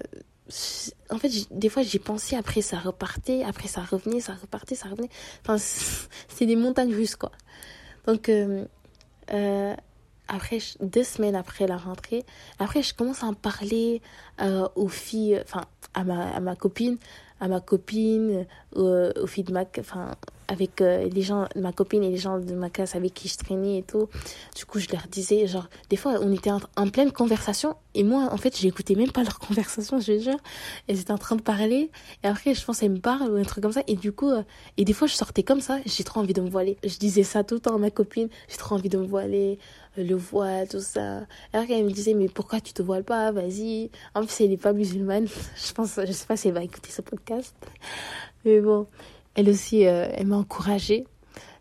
En 1.09 1.17
fait, 1.17 1.29
des 1.51 1.69
fois, 1.69 1.83
j'ai 1.83 1.99
pensé, 1.99 2.35
après, 2.35 2.61
ça 2.61 2.79
repartait, 2.79 3.43
après, 3.43 3.67
ça 3.67 3.81
revenait, 3.81 4.21
ça 4.21 4.33
repartait, 4.33 4.75
ça 4.75 4.89
revenait. 4.89 5.09
Enfin, 5.41 5.57
c'est 6.27 6.45
des 6.45 6.55
montagnes 6.55 6.95
russes, 6.95 7.15
quoi. 7.15 7.31
Donc, 8.05 8.29
euh, 9.33 9.75
après, 10.27 10.59
deux 10.81 11.03
semaines 11.03 11.35
après 11.35 11.67
la 11.67 11.77
rentrée, 11.77 12.25
après, 12.59 12.81
je 12.81 12.93
commence 12.93 13.23
à 13.23 13.27
en 13.27 13.33
parler 13.33 14.01
euh, 14.41 14.67
aux 14.75 14.87
filles, 14.87 15.39
enfin, 15.43 15.65
à 15.93 16.03
ma, 16.03 16.29
à 16.29 16.39
ma 16.39 16.55
copine, 16.55 16.97
à 17.39 17.47
ma 17.47 17.59
copine, 17.59 18.45
aux, 18.75 19.09
aux 19.21 19.27
filles 19.27 19.43
de 19.43 19.53
ma, 19.53 19.63
enfin, 19.79 20.11
avec 20.47 20.81
euh, 20.81 21.07
les 21.09 21.21
gens, 21.21 21.47
ma 21.55 21.71
copine 21.71 22.03
et 22.03 22.09
les 22.09 22.17
gens 22.17 22.39
de 22.39 22.53
ma 22.53 22.69
classe 22.69 22.95
avec 22.95 23.13
qui 23.13 23.27
je 23.27 23.37
traînais 23.37 23.79
et 23.79 23.83
tout. 23.83 24.07
Du 24.55 24.65
coup, 24.65 24.79
je 24.79 24.87
leur 24.91 25.07
disais, 25.07 25.45
genre, 25.47 25.67
des 25.89 25.97
fois, 25.97 26.15
on 26.21 26.31
était 26.31 26.51
en, 26.51 26.87
pleine 26.89 27.11
conversation 27.11 27.75
et 27.93 28.03
moi, 28.03 28.29
en 28.31 28.37
fait, 28.37 28.57
j'écoutais 28.57 28.95
même 28.95 29.11
pas 29.11 29.23
leur 29.23 29.39
conversation, 29.39 29.99
je 29.99 30.13
dire. 30.13 30.37
Elles 30.87 30.99
étaient 30.99 31.11
en 31.11 31.17
train 31.17 31.35
de 31.35 31.41
parler 31.41 31.91
et 32.23 32.27
après, 32.27 32.53
je 32.53 32.63
pense, 32.63 32.81
elles 32.81 32.91
me 32.91 32.99
parlent 32.99 33.29
ou 33.29 33.35
un 33.35 33.43
truc 33.43 33.61
comme 33.61 33.73
ça. 33.73 33.83
Et 33.87 33.95
du 33.95 34.11
coup, 34.11 34.29
euh, 34.29 34.43
et 34.77 34.85
des 34.85 34.93
fois, 34.93 35.07
je 35.07 35.13
sortais 35.13 35.43
comme 35.43 35.61
ça, 35.61 35.79
j'ai 35.85 36.03
trop 36.03 36.21
envie 36.21 36.33
de 36.33 36.41
me 36.41 36.49
voiler. 36.49 36.77
Je 36.83 36.97
disais 36.97 37.23
ça 37.23 37.43
tout 37.43 37.55
le 37.55 37.61
temps 37.61 37.75
à 37.75 37.79
ma 37.79 37.91
copine, 37.91 38.29
j'ai 38.49 38.57
trop 38.57 38.75
envie 38.75 38.89
de 38.89 38.97
me 38.97 39.05
voiler, 39.05 39.59
euh, 39.59 39.86
le 39.97 40.15
voile, 40.15 40.67
tout 40.67 40.79
ça. 40.79 41.25
Alors 41.53 41.67
qu'elle 41.67 41.85
me 41.85 41.91
disait, 41.91 42.13
mais 42.13 42.29
pourquoi 42.29 42.59
tu 42.61 42.73
te 42.73 42.81
voiles 42.81 43.03
pas, 43.03 43.31
vas-y. 43.31 43.89
En 44.13 44.23
plus, 44.23 44.41
elle 44.41 44.49
n'est 44.49 44.57
pas 44.57 44.73
musulmane. 44.73 45.27
Je 45.55 45.73
pense, 45.73 45.99
je 46.05 46.11
sais 46.11 46.25
pas 46.25 46.37
si 46.37 46.47
elle 46.47 46.53
va 46.53 46.63
écouter 46.63 46.91
ce 46.91 47.01
podcast. 47.01 47.55
Mais 48.45 48.61
bon 48.61 48.87
elle 49.37 49.49
aussi, 49.49 49.85
euh, 49.85 50.09
elle 50.13 50.27
m'a 50.27 50.35
encouragée. 50.35 51.05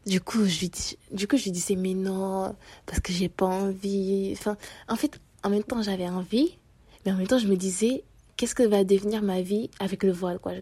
Du 0.07 0.21
coup, 0.21 0.47
je 0.47 0.61
lui, 0.61 0.71
du 1.13 1.29
coup, 1.29 1.37
je 1.37 1.45
lui 1.45 1.51
disais, 1.51 1.77
mais 1.77 1.93
non, 1.93 2.57
parce 2.87 3.01
que 3.01 3.13
j'ai 3.13 3.29
pas 3.29 3.47
envie. 3.47 4.31
Enfin, 4.33 4.57
en 4.89 4.97
fait, 4.97 5.21
en 5.45 5.51
même 5.51 5.63
temps, 5.63 5.83
j'avais 5.83 6.09
envie, 6.09 6.57
mais 7.05 7.13
en 7.13 7.17
même 7.17 7.27
temps, 7.27 7.39
je 7.39 7.47
me 7.47 7.57
disais, 7.57 8.03
qu'est-ce 8.37 8.55
que 8.55 8.63
va 8.63 8.85
devenir 8.85 9.23
ma 9.23 9.41
vie 9.41 9.71
avec 9.81 10.03
le 10.03 10.13
voile, 10.13 10.39
quoi. 10.39 10.53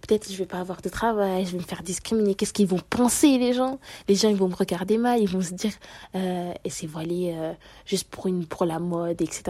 Peut-être 0.00 0.30
je 0.30 0.36
vais 0.36 0.46
pas 0.46 0.58
avoir 0.58 0.80
de 0.82 0.88
travail, 0.88 1.46
je 1.46 1.52
vais 1.52 1.58
me 1.58 1.62
faire 1.62 1.82
discriminer. 1.82 2.34
Qu'est-ce 2.34 2.52
qu'ils 2.52 2.66
vont 2.66 2.80
penser, 2.90 3.38
les 3.38 3.52
gens? 3.52 3.78
Les 4.08 4.14
gens, 4.14 4.28
ils 4.28 4.36
vont 4.36 4.48
me 4.48 4.54
regarder 4.54 4.98
mal, 4.98 5.20
ils 5.20 5.28
vont 5.28 5.40
se 5.40 5.54
dire, 5.54 5.72
euh, 6.14 6.52
et 6.64 6.70
c'est 6.70 6.86
voilé 6.86 7.34
euh, 7.36 7.52
juste 7.86 8.08
pour 8.08 8.26
une, 8.26 8.46
pour 8.46 8.66
la 8.66 8.78
mode, 8.78 9.20
etc. 9.22 9.42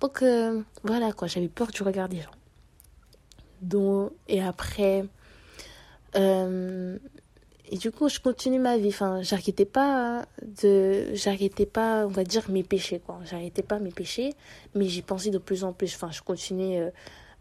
Donc, 0.00 0.22
euh, 0.22 0.62
voilà, 0.84 1.12
quoi. 1.12 1.28
J'avais 1.28 1.48
peur 1.48 1.68
du 1.68 1.82
regard 1.82 2.08
des 2.08 2.20
gens. 2.20 2.30
Donc, 3.60 4.12
et 4.28 4.42
après, 4.42 5.04
euh, 6.16 6.98
et 7.72 7.76
du 7.76 7.92
coup, 7.92 8.08
je 8.08 8.18
continue 8.18 8.58
ma 8.58 8.76
vie. 8.76 8.88
Enfin, 8.88 9.22
j'arrêtais 9.22 9.64
pas 9.64 10.26
de, 10.60 11.14
j'arrêtais 11.14 11.66
pas, 11.66 12.04
on 12.04 12.10
va 12.10 12.24
dire, 12.24 12.50
mes 12.50 12.64
péchés, 12.64 12.98
quoi. 12.98 13.20
J'arrêtais 13.24 13.62
pas 13.62 13.78
mes 13.78 13.92
péchés, 13.92 14.34
mais 14.74 14.86
j'y 14.86 15.02
pensais 15.02 15.30
de 15.30 15.38
plus 15.38 15.62
en 15.62 15.72
plus. 15.72 15.94
Enfin, 15.94 16.10
je 16.10 16.20
continuais 16.20 16.80
euh, 16.80 16.90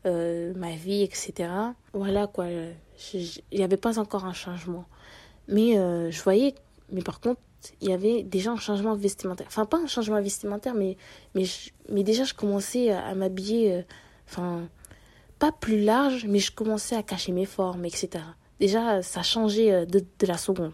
euh, 0.06 0.54
ma 0.56 0.76
vie, 0.76 1.02
etc. 1.02 1.50
Voilà, 1.94 2.28
quoi. 2.28 2.46
Il 2.48 3.28
n'y 3.52 3.64
avait 3.64 3.78
pas 3.78 3.98
encore 3.98 4.26
un 4.26 4.34
changement. 4.34 4.86
Mais 5.48 5.74
je 6.12 6.22
voyais, 6.22 6.54
mais 6.92 7.02
par 7.02 7.20
contre, 7.20 7.42
il 7.82 7.90
y 7.90 7.94
avait 7.94 8.22
déjà 8.22 8.52
un 8.52 8.58
changement 8.58 8.94
vestimentaire. 8.94 9.48
Enfin, 9.48 9.66
pas 9.66 9.78
un 9.78 9.88
changement 9.88 10.22
vestimentaire, 10.22 10.76
mais, 10.76 10.96
mais, 11.34 11.46
mais 11.90 12.04
déjà, 12.04 12.24
je 12.24 12.36
commençais 12.36 12.92
à, 12.92 13.16
m'habiller, 13.16 13.84
enfin, 14.28 14.70
pas 15.40 15.52
plus 15.52 15.82
large, 15.82 16.28
mais 16.28 16.38
je 16.38 16.52
commençais 16.52 16.96
à 16.96 17.02
cacher 17.02 17.32
mes 17.32 17.46
formes, 17.46 17.86
etc 17.86 18.22
déjà, 18.60 19.02
ça 19.02 19.24
changeait 19.24 19.72
euh, 19.72 19.86
de, 19.86 20.00
de 20.20 20.26
la 20.26 20.38
seconde. 20.38 20.74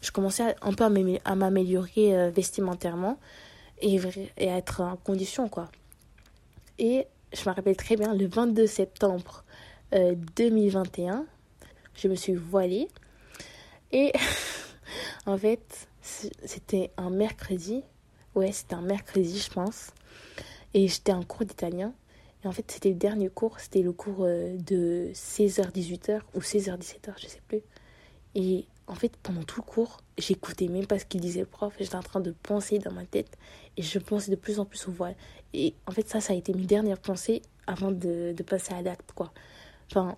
Je 0.00 0.12
commençais 0.12 0.54
un 0.62 0.72
peu 0.72 0.84
à 0.84 1.34
m'améliorer 1.34 2.16
euh, 2.16 2.30
vestimentairement 2.30 3.18
et, 3.80 3.98
à 3.98 4.56
être 4.56 4.80
en 4.80 4.96
condition, 4.96 5.48
quoi. 5.48 5.68
Et 6.78 7.06
je 7.32 7.48
me 7.48 7.54
rappelle 7.54 7.76
très 7.76 7.96
bien, 7.96 8.14
le 8.14 8.26
22 8.26 8.66
septembre 8.66 9.44
2021, 9.92 11.14
euh, 11.14 11.22
je 11.94 12.08
me 12.08 12.14
suis 12.14 12.34
voilée. 12.34 12.88
Et 13.90 14.12
en 15.26 15.36
fait, 15.36 15.88
c'était 16.02 16.92
un 16.96 17.10
mercredi. 17.10 17.82
Ouais, 18.34 18.52
c'était 18.52 18.74
un 18.74 18.82
mercredi, 18.82 19.40
je 19.40 19.50
pense. 19.50 19.90
Et 20.74 20.86
j'étais 20.86 21.12
en 21.12 21.24
cours 21.24 21.44
d'italien. 21.44 21.92
En 22.48 22.52
fait, 22.52 22.70
c'était 22.70 22.88
le 22.88 22.94
dernier 22.94 23.28
cours, 23.28 23.60
c'était 23.60 23.82
le 23.82 23.92
cours 23.92 24.20
euh, 24.20 24.56
de 24.56 25.10
16h-18h 25.12 26.20
ou 26.34 26.40
16h-17h, 26.40 27.12
je 27.18 27.26
sais 27.26 27.42
plus. 27.46 27.60
Et 28.34 28.66
en 28.86 28.94
fait, 28.94 29.16
pendant 29.22 29.42
tout 29.42 29.60
le 29.60 29.66
cours, 29.66 29.98
j'écoutais 30.16 30.68
même 30.68 30.86
pas 30.86 30.98
ce 30.98 31.04
qu'il 31.04 31.20
disait 31.20 31.40
le 31.40 31.46
prof. 31.46 31.74
J'étais 31.78 31.96
en 31.96 32.02
train 32.02 32.20
de 32.20 32.30
penser 32.42 32.78
dans 32.78 32.92
ma 32.92 33.04
tête 33.04 33.36
et 33.76 33.82
je 33.82 33.98
pensais 33.98 34.30
de 34.30 34.36
plus 34.36 34.60
en 34.60 34.64
plus 34.64 34.88
au 34.88 34.92
voile. 34.92 35.14
Et 35.52 35.74
en 35.86 35.92
fait, 35.92 36.08
ça, 36.08 36.20
ça 36.20 36.32
a 36.32 36.36
été 36.36 36.54
mes 36.54 36.64
dernières 36.64 36.98
pensées 36.98 37.42
avant 37.66 37.90
de, 37.90 38.32
de 38.32 38.42
passer 38.42 38.72
à 38.72 38.80
l'acte, 38.80 39.12
quoi. 39.12 39.32
Enfin, 39.90 40.16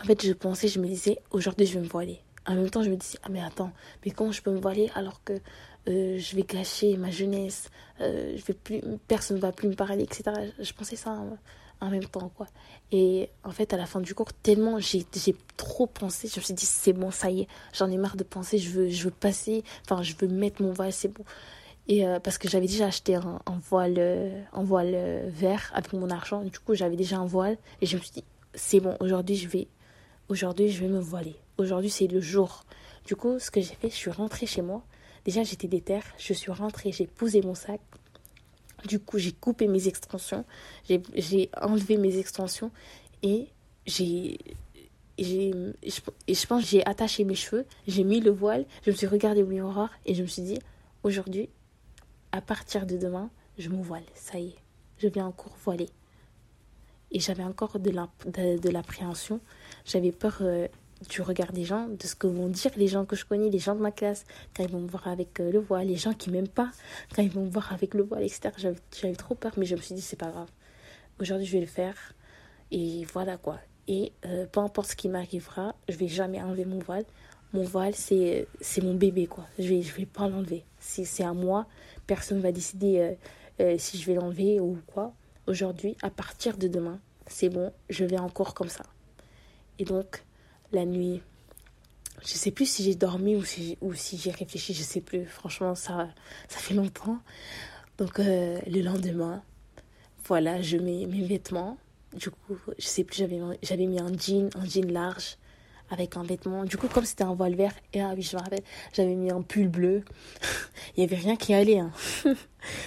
en 0.00 0.04
fait, 0.04 0.24
je 0.24 0.32
pensais, 0.32 0.68
je 0.68 0.80
me 0.80 0.86
disais, 0.86 1.18
aujourd'hui, 1.30 1.66
je 1.66 1.74
vais 1.74 1.84
me 1.84 1.88
voiler. 1.88 2.20
En 2.46 2.54
même 2.54 2.70
temps, 2.70 2.82
je 2.82 2.90
me 2.90 2.96
disais, 2.96 3.18
ah 3.22 3.28
mais 3.30 3.42
attends, 3.42 3.72
mais 4.04 4.10
comment 4.10 4.32
je 4.32 4.42
peux 4.42 4.50
me 4.50 4.60
voiler 4.60 4.90
alors 4.94 5.22
que 5.22 5.34
euh, 5.88 6.18
je 6.18 6.36
vais 6.36 6.42
gâcher 6.42 6.96
ma 6.96 7.10
jeunesse, 7.10 7.70
euh, 8.00 8.36
je 8.36 8.44
vais 8.44 8.54
plus, 8.54 8.80
personne 9.06 9.38
ne 9.38 9.42
va 9.42 9.52
plus 9.52 9.68
me 9.68 9.74
parler, 9.74 10.02
etc. 10.02 10.22
Je 10.58 10.72
pensais 10.72 10.96
ça 10.96 11.18
en, 11.80 11.90
même 11.90 12.04
temps, 12.04 12.30
quoi. 12.36 12.46
Et 12.92 13.30
en 13.44 13.50
fait, 13.50 13.72
à 13.72 13.76
la 13.76 13.86
fin 13.86 14.00
du 14.00 14.14
cours, 14.14 14.32
tellement 14.32 14.78
j'ai 14.80 15.06
trop 15.56 15.86
pensé, 15.86 16.28
je 16.28 16.38
me 16.38 16.44
suis 16.44 16.54
dit, 16.54 16.66
c'est 16.66 16.92
bon, 16.92 17.10
ça 17.10 17.30
y 17.30 17.42
est, 17.42 17.48
j'en 17.72 17.90
ai 17.90 17.96
marre 17.96 18.16
de 18.16 18.24
penser, 18.24 18.58
je 18.58 18.70
veux, 18.70 18.88
je 18.88 19.04
veux 19.04 19.10
passer, 19.10 19.64
enfin, 19.84 20.02
je 20.02 20.14
veux 20.18 20.28
mettre 20.28 20.62
mon 20.62 20.72
voile, 20.72 20.92
c'est 20.92 21.08
bon. 21.08 21.24
Et 21.86 22.06
euh, 22.06 22.20
parce 22.20 22.36
que 22.36 22.48
j'avais 22.48 22.66
déjà 22.66 22.86
acheté 22.86 23.14
un, 23.14 23.40
voile, 23.70 23.98
un 24.52 24.62
voile 24.62 25.26
vert 25.28 25.70
avec 25.74 25.94
mon 25.94 26.10
argent, 26.10 26.42
du 26.42 26.58
coup, 26.58 26.74
j'avais 26.74 26.96
déjà 26.96 27.16
un 27.16 27.26
voile, 27.26 27.56
et 27.80 27.86
je 27.86 27.96
me 27.96 28.02
suis 28.02 28.10
dit, 28.10 28.24
c'est 28.54 28.80
bon, 28.80 28.96
aujourd'hui, 29.00 29.36
je 29.36 29.48
vais, 29.48 29.68
aujourd'hui, 30.28 30.70
je 30.70 30.80
vais 30.80 30.88
me 30.88 31.00
voiler. 31.00 31.36
Aujourd'hui, 31.56 31.90
c'est 31.90 32.06
le 32.06 32.20
jour. 32.20 32.64
Du 33.06 33.16
coup, 33.16 33.38
ce 33.38 33.50
que 33.50 33.60
j'ai 33.60 33.74
fait, 33.74 33.88
je 33.88 33.94
suis 33.94 34.10
rentrée 34.10 34.46
chez 34.46 34.62
moi. 34.62 34.82
Déjà, 35.28 35.42
j'étais 35.42 35.68
déterre. 35.68 36.04
Je 36.16 36.32
suis 36.32 36.50
rentrée, 36.50 36.90
j'ai 36.90 37.06
posé 37.06 37.42
mon 37.42 37.54
sac. 37.54 37.82
Du 38.86 38.98
coup, 38.98 39.18
j'ai 39.18 39.32
coupé 39.32 39.68
mes 39.68 39.86
extensions. 39.86 40.46
J'ai 40.88 41.50
enlevé 41.60 41.98
mes 41.98 42.16
extensions. 42.16 42.70
Et 43.22 43.48
j'ai. 43.84 44.38
Je 45.18 46.46
pense 46.46 46.64
j'ai 46.64 46.82
attaché 46.86 47.24
mes 47.24 47.34
cheveux. 47.34 47.66
J'ai 47.86 48.04
mis 48.04 48.20
le 48.20 48.30
voile. 48.30 48.64
Je 48.86 48.90
me 48.90 48.96
suis 48.96 49.06
regardée 49.06 49.42
au 49.42 49.46
miroir. 49.46 49.90
Et 50.06 50.14
je 50.14 50.22
me 50.22 50.26
suis 50.26 50.40
dit, 50.40 50.58
aujourd'hui, 51.02 51.50
à 52.32 52.40
partir 52.40 52.86
de 52.86 52.96
demain, 52.96 53.28
je 53.58 53.68
me 53.68 53.82
voile. 53.82 54.06
Ça 54.14 54.38
y 54.38 54.46
est. 54.46 54.56
Je 54.96 55.08
viens 55.08 55.26
encore 55.26 55.58
voiler. 55.62 55.90
Et 57.10 57.20
j'avais 57.20 57.44
encore 57.44 57.78
de 57.78 58.70
l'appréhension. 58.70 59.40
J'avais 59.84 60.10
peur. 60.10 60.38
Euh, 60.40 60.68
du 61.08 61.22
regard 61.22 61.52
des 61.52 61.64
gens, 61.64 61.88
de 61.88 62.02
ce 62.02 62.14
que 62.14 62.26
vont 62.26 62.48
dire 62.48 62.70
les 62.76 62.88
gens 62.88 63.04
que 63.04 63.16
je 63.16 63.24
connais, 63.24 63.50
les 63.50 63.58
gens 63.58 63.74
de 63.74 63.80
ma 63.80 63.92
classe, 63.92 64.24
quand 64.56 64.64
ils 64.64 64.70
vont 64.70 64.80
me 64.80 64.88
voir 64.88 65.08
avec 65.08 65.40
euh, 65.40 65.50
le 65.50 65.58
voile, 65.58 65.86
les 65.86 65.96
gens 65.96 66.12
qui 66.12 66.30
m'aiment 66.30 66.48
pas, 66.48 66.70
quand 67.14 67.22
ils 67.22 67.30
vont 67.30 67.44
me 67.44 67.50
voir 67.50 67.72
avec 67.72 67.94
le 67.94 68.02
voile, 68.02 68.22
etc. 68.22 68.50
J'avais 68.56 69.14
trop 69.14 69.34
peur, 69.34 69.52
mais 69.56 69.64
je 69.64 69.76
me 69.76 69.80
suis 69.80 69.94
dit, 69.94 70.00
c'est 70.00 70.16
pas 70.16 70.30
grave. 70.30 70.48
Aujourd'hui, 71.20 71.46
je 71.46 71.52
vais 71.52 71.60
le 71.60 71.66
faire. 71.66 71.96
Et 72.70 73.04
voilà 73.12 73.36
quoi. 73.36 73.58
Et 73.86 74.12
euh, 74.26 74.46
peu 74.46 74.60
importe 74.60 74.90
ce 74.90 74.96
qui 74.96 75.08
m'arrivera, 75.08 75.74
je 75.88 75.96
vais 75.96 76.08
jamais 76.08 76.42
enlever 76.42 76.64
mon 76.64 76.78
voile. 76.78 77.04
Mon 77.54 77.62
voile, 77.62 77.94
c'est 77.94 78.46
mon 78.82 78.94
bébé, 78.94 79.26
quoi. 79.26 79.46
Je 79.58 79.68
vais, 79.68 79.80
je 79.80 79.94
vais 79.94 80.04
pas 80.04 80.28
l'enlever. 80.28 80.64
C'est 80.80 81.24
à 81.24 81.32
moi. 81.32 81.66
Personne 82.06 82.40
va 82.40 82.52
décider 82.52 83.16
euh, 83.60 83.76
si 83.78 83.98
je 83.98 84.06
vais 84.06 84.14
l'enlever 84.14 84.60
ou 84.60 84.78
quoi. 84.86 85.14
Aujourd'hui, 85.46 85.96
à 86.02 86.10
partir 86.10 86.58
de 86.58 86.68
demain, 86.68 87.00
c'est 87.26 87.48
bon, 87.48 87.72
je 87.88 88.04
vais 88.04 88.18
encore 88.18 88.52
comme 88.52 88.68
ça. 88.68 88.84
Et 89.78 89.84
donc, 89.84 90.22
la 90.72 90.84
nuit. 90.84 91.22
Je 92.22 92.34
sais 92.34 92.50
plus 92.50 92.66
si 92.66 92.82
j'ai 92.82 92.94
dormi 92.94 93.36
ou 93.36 93.44
si, 93.44 93.78
ou 93.80 93.94
si 93.94 94.18
j'ai 94.18 94.30
réfléchi, 94.30 94.74
je 94.74 94.82
sais 94.82 95.00
plus. 95.00 95.24
Franchement, 95.26 95.74
ça, 95.74 96.08
ça 96.48 96.58
fait 96.58 96.74
longtemps. 96.74 97.18
Donc, 97.96 98.18
euh, 98.18 98.58
le 98.66 98.80
lendemain, 98.82 99.42
voilà, 100.26 100.60
je 100.60 100.76
mets 100.76 101.06
mes 101.06 101.22
vêtements. 101.22 101.78
Du 102.14 102.30
coup, 102.30 102.58
je 102.78 102.86
sais 102.86 103.04
plus, 103.04 103.16
j'avais, 103.62 103.86
mis 103.86 104.00
un 104.00 104.12
jean, 104.12 104.50
un 104.56 104.64
jean 104.64 104.90
large 104.90 105.36
avec 105.90 106.16
un 106.16 106.22
vêtement. 106.22 106.64
Du 106.64 106.76
coup, 106.76 106.88
comme 106.88 107.04
c'était 107.04 107.24
un 107.24 107.34
voile 107.34 107.54
vert, 107.54 107.72
et 107.92 108.00
ah 108.00 108.12
oui, 108.14 108.22
je 108.22 108.36
me 108.36 108.42
rappelle, 108.42 108.62
j'avais 108.92 109.14
mis 109.14 109.30
un 109.30 109.42
pull 109.42 109.68
bleu. 109.68 110.02
Il 110.96 111.00
y 111.02 111.04
avait 111.04 111.16
rien 111.16 111.36
qui 111.36 111.54
allait. 111.54 111.78
Hein. 111.78 111.92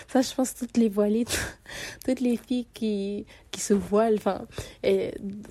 Ça, 0.08 0.22
je 0.22 0.34
pense, 0.34 0.54
toutes 0.54 0.78
les 0.78 0.90
voilées, 0.90 1.26
toutes 2.06 2.20
les 2.20 2.38
filles 2.38 2.68
qui, 2.74 3.26
qui 3.52 3.62
se 3.62 3.74
voilent, 3.74 4.16
enfin, 4.16 4.46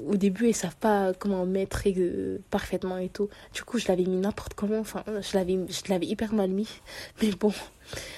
au 0.07 0.17
début, 0.17 0.49
elles 0.49 0.55
savent 0.55 0.77
pas 0.77 1.13
comment 1.15 1.47
mettre 1.47 1.83
euh, 1.87 2.39
parfaitement 2.51 2.99
et 2.99 3.09
tout. 3.09 3.29
Du 3.55 3.63
coup, 3.65 3.79
je 3.79 3.89
l'avais 3.89 4.05
mis 4.05 4.19
n'importe 4.19 4.55
comment. 4.55 4.79
Enfin, 4.79 5.05
je 5.07 5.37
l'avais, 5.37 5.59
je 5.69 5.91
l'avais 5.91 6.07
hyper 6.07 6.33
mal 6.33 6.51
mis. 6.51 6.69
Mais 7.23 7.31
bon, 7.31 7.53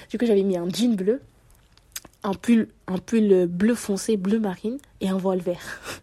du 0.09 0.17
coup, 0.17 0.25
j'avais 0.25 0.43
mis 0.43 0.57
un 0.57 0.69
jean 0.69 0.95
bleu, 0.95 1.21
un 2.23 2.33
pull, 2.33 2.67
un 2.87 2.97
pull 2.97 3.47
bleu 3.47 3.75
foncé, 3.75 4.17
bleu 4.17 4.39
marine 4.39 4.77
et 5.01 5.09
un 5.09 5.17
voile 5.17 5.39
vert. 5.39 6.02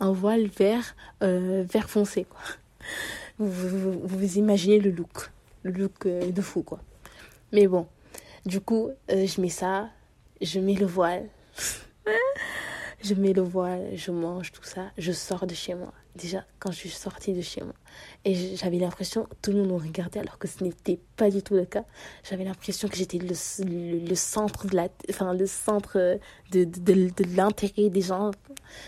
Un 0.00 0.12
voile 0.12 0.46
vert, 0.46 0.94
euh, 1.22 1.64
vert 1.70 1.88
foncé, 1.88 2.24
quoi. 2.24 2.40
Vous, 3.38 4.00
vous, 4.04 4.38
imaginez 4.38 4.78
le 4.78 4.90
look, 4.90 5.30
le 5.64 5.72
look 5.72 6.06
euh, 6.06 6.30
de 6.30 6.40
fou, 6.40 6.62
quoi. 6.62 6.80
Mais 7.52 7.66
bon, 7.66 7.86
du 8.46 8.60
coup, 8.60 8.90
euh, 9.10 9.26
je 9.26 9.40
mets 9.40 9.48
ça, 9.48 9.88
je 10.40 10.60
mets 10.60 10.74
le 10.74 10.86
voile. 10.86 11.28
Je 13.04 13.14
mets 13.14 13.32
le 13.32 13.42
voile, 13.42 13.90
je 13.94 14.10
mange, 14.10 14.52
tout 14.52 14.64
ça, 14.64 14.90
je 14.96 15.12
sors 15.12 15.46
de 15.46 15.54
chez 15.54 15.74
moi. 15.74 15.92
Déjà, 16.16 16.44
quand 16.58 16.70
je 16.70 16.76
suis 16.76 16.90
sortie 16.90 17.32
de 17.32 17.42
chez 17.42 17.60
moi, 17.62 17.74
et 18.24 18.56
j'avais 18.56 18.78
l'impression 18.78 19.24
que 19.24 19.34
tout 19.42 19.50
le 19.50 19.58
monde 19.58 19.72
me 19.72 19.86
regardait 19.86 20.20
alors 20.20 20.38
que 20.38 20.48
ce 20.48 20.62
n'était 20.62 20.98
pas 21.16 21.28
du 21.28 21.42
tout 21.42 21.54
le 21.54 21.64
cas. 21.64 21.84
J'avais 22.22 22.44
l'impression 22.44 22.88
que 22.88 22.96
j'étais 22.96 23.18
le, 23.18 23.34
centre 24.14 24.66
de 24.66 24.76
la, 24.76 24.88
enfin, 25.10 25.34
le 25.34 25.46
centre 25.46 26.18
de, 26.52 26.64
de, 26.64 27.10
de, 27.10 27.36
l'intérêt 27.36 27.90
des 27.90 28.00
gens. 28.00 28.30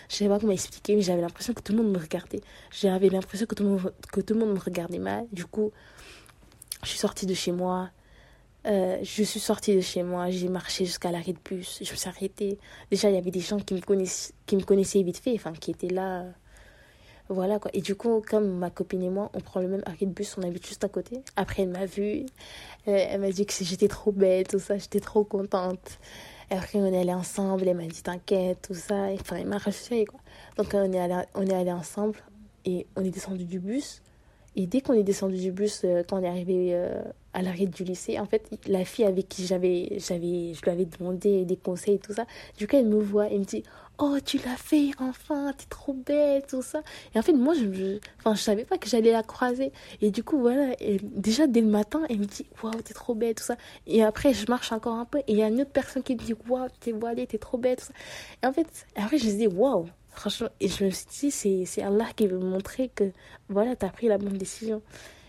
Je 0.08 0.16
sais 0.16 0.28
pas 0.28 0.38
comment 0.38 0.52
expliquer, 0.52 0.96
mais 0.96 1.02
j'avais 1.02 1.20
l'impression 1.20 1.52
que 1.52 1.60
tout 1.60 1.72
le 1.72 1.82
monde 1.82 1.92
me 1.92 1.98
regardait. 1.98 2.40
J'avais 2.70 3.08
l'impression 3.08 3.46
que 3.46 3.54
tout 3.54 3.80
que 4.12 4.20
tout 4.20 4.34
le 4.34 4.40
monde 4.40 4.54
me 4.54 4.60
regardait 4.60 4.98
mal. 4.98 5.26
Du 5.32 5.44
coup, 5.44 5.72
je 6.84 6.88
suis 6.88 6.98
sortie 6.98 7.26
de 7.26 7.34
chez 7.34 7.52
moi, 7.52 7.90
euh, 8.66 8.98
je 9.02 9.22
suis 9.22 9.40
sortie 9.40 9.76
de 9.76 9.80
chez 9.80 10.02
moi, 10.02 10.30
j'ai 10.30 10.48
marché 10.48 10.84
jusqu'à 10.84 11.12
l'arrêt 11.12 11.32
de 11.32 11.38
bus, 11.44 11.78
je 11.82 11.90
me 11.90 11.96
suis 11.96 12.08
arrêtée. 12.08 12.58
Déjà, 12.90 13.08
il 13.08 13.14
y 13.14 13.18
avait 13.18 13.30
des 13.30 13.40
gens 13.40 13.58
qui 13.58 13.74
me 13.74 13.80
connaissaient, 13.80 15.02
vite 15.02 15.18
fait, 15.18 15.34
enfin, 15.34 15.52
qui 15.52 15.70
étaient 15.70 15.88
là. 15.88 16.24
Voilà 17.28 17.58
quoi. 17.58 17.70
Et 17.74 17.80
du 17.80 17.96
coup, 17.96 18.22
comme 18.24 18.58
ma 18.58 18.70
copine 18.70 19.02
et 19.02 19.10
moi, 19.10 19.30
on 19.34 19.40
prend 19.40 19.60
le 19.60 19.68
même 19.68 19.82
arrêt 19.84 20.06
de 20.06 20.12
bus, 20.12 20.36
on 20.38 20.42
habite 20.42 20.66
juste 20.66 20.84
à 20.84 20.88
côté. 20.88 21.20
Après, 21.34 21.62
elle 21.62 21.70
m'a 21.70 21.86
vue, 21.86 22.24
euh, 22.86 23.06
elle 23.10 23.20
m'a 23.20 23.30
dit 23.30 23.46
que 23.46 23.52
j'étais 23.64 23.88
trop 23.88 24.12
bête, 24.12 24.48
tout 24.50 24.60
ça, 24.60 24.78
j'étais 24.78 25.00
trop 25.00 25.24
contente. 25.24 25.98
Après, 26.50 26.78
on 26.78 26.86
est 26.86 27.00
allé 27.00 27.12
ensemble, 27.12 27.66
elle 27.66 27.76
m'a 27.76 27.86
dit 27.86 28.02
t'inquiète, 28.02 28.68
tout 28.68 28.74
ça. 28.74 29.08
enfin, 29.20 29.36
elle 29.36 29.48
m'a 29.48 29.58
rassuré 29.58 30.04
quoi. 30.04 30.20
Donc, 30.56 30.72
on 30.74 30.92
est 30.92 31.54
allé 31.54 31.72
ensemble 31.72 32.18
et 32.64 32.86
on 32.96 33.04
est 33.04 33.10
descendu 33.10 33.44
du 33.44 33.58
bus. 33.58 34.02
Et 34.56 34.66
dès 34.66 34.80
qu'on 34.80 34.94
est 34.94 35.02
descendu 35.02 35.36
du 35.36 35.52
bus, 35.52 35.82
euh, 35.84 36.02
quand 36.08 36.18
on 36.18 36.24
est 36.24 36.28
arrivé 36.28 36.70
euh, 36.72 37.02
à 37.34 37.42
l'arrêt 37.42 37.66
du 37.66 37.84
lycée, 37.84 38.18
en 38.18 38.24
fait, 38.24 38.48
la 38.66 38.86
fille 38.86 39.04
avec 39.04 39.28
qui 39.28 39.46
j'avais, 39.46 39.98
j'avais, 39.98 40.54
je 40.54 40.62
lui 40.62 40.70
avais 40.70 40.86
demandé 40.86 41.44
des 41.44 41.56
conseils 41.56 41.96
et 41.96 41.98
tout 41.98 42.14
ça, 42.14 42.24
du 42.56 42.66
coup, 42.66 42.76
elle 42.76 42.86
me 42.86 42.98
voit 42.98 43.28
et 43.28 43.38
me 43.38 43.44
dit 43.44 43.62
Oh, 43.98 44.16
tu 44.24 44.38
l'as 44.38 44.56
fait, 44.56 44.90
enfin, 44.98 45.52
t'es 45.56 45.66
trop 45.70 45.94
belle, 45.94 46.42
tout 46.46 46.62
ça. 46.62 46.82
Et 47.14 47.18
en 47.18 47.22
fait, 47.22 47.32
moi, 47.32 47.54
je, 47.54 47.72
je, 47.72 47.98
je 48.26 48.40
savais 48.40 48.64
pas 48.64 48.78
que 48.78 48.88
j'allais 48.88 49.12
la 49.12 49.22
croiser. 49.22 49.72
Et 50.00 50.10
du 50.10 50.22
coup, 50.22 50.38
voilà, 50.38 50.74
et 50.80 50.98
déjà 51.02 51.46
dès 51.46 51.60
le 51.60 51.68
matin, 51.68 52.02
elle 52.08 52.20
me 52.20 52.24
dit 52.24 52.46
Waouh, 52.62 52.80
t'es 52.82 52.94
trop 52.94 53.14
belle, 53.14 53.34
tout 53.34 53.44
ça. 53.44 53.56
Et 53.86 54.02
après, 54.02 54.32
je 54.32 54.46
marche 54.48 54.72
encore 54.72 54.96
un 54.96 55.04
peu 55.06 55.18
et 55.18 55.24
il 55.28 55.36
y 55.36 55.42
a 55.42 55.48
une 55.48 55.60
autre 55.60 55.70
personne 55.70 56.02
qui 56.02 56.14
me 56.14 56.20
dit 56.20 56.34
Waouh, 56.48 56.68
t'es 56.80 56.92
voilée, 56.92 57.26
t'es 57.26 57.38
trop 57.38 57.58
belle, 57.58 57.76
tout 57.76 57.86
ça. 57.86 57.94
Et 58.42 58.46
en 58.46 58.52
fait, 58.52 58.66
après, 58.96 59.18
je 59.18 59.28
dis 59.30 59.46
Waouh 59.46 59.86
Franchement, 60.16 60.48
et 60.60 60.68
je 60.68 60.84
me 60.84 60.90
suis 60.90 61.06
dit, 61.06 61.66
c'est, 61.66 61.82
Allah 61.82 62.06
qui 62.16 62.26
veut 62.26 62.38
me 62.38 62.48
montrer 62.48 62.88
que, 62.88 63.12
voilà, 63.50 63.76
t'as 63.76 63.90
pris 63.90 64.08
la 64.08 64.16
bonne 64.16 64.38
décision. 64.38 64.80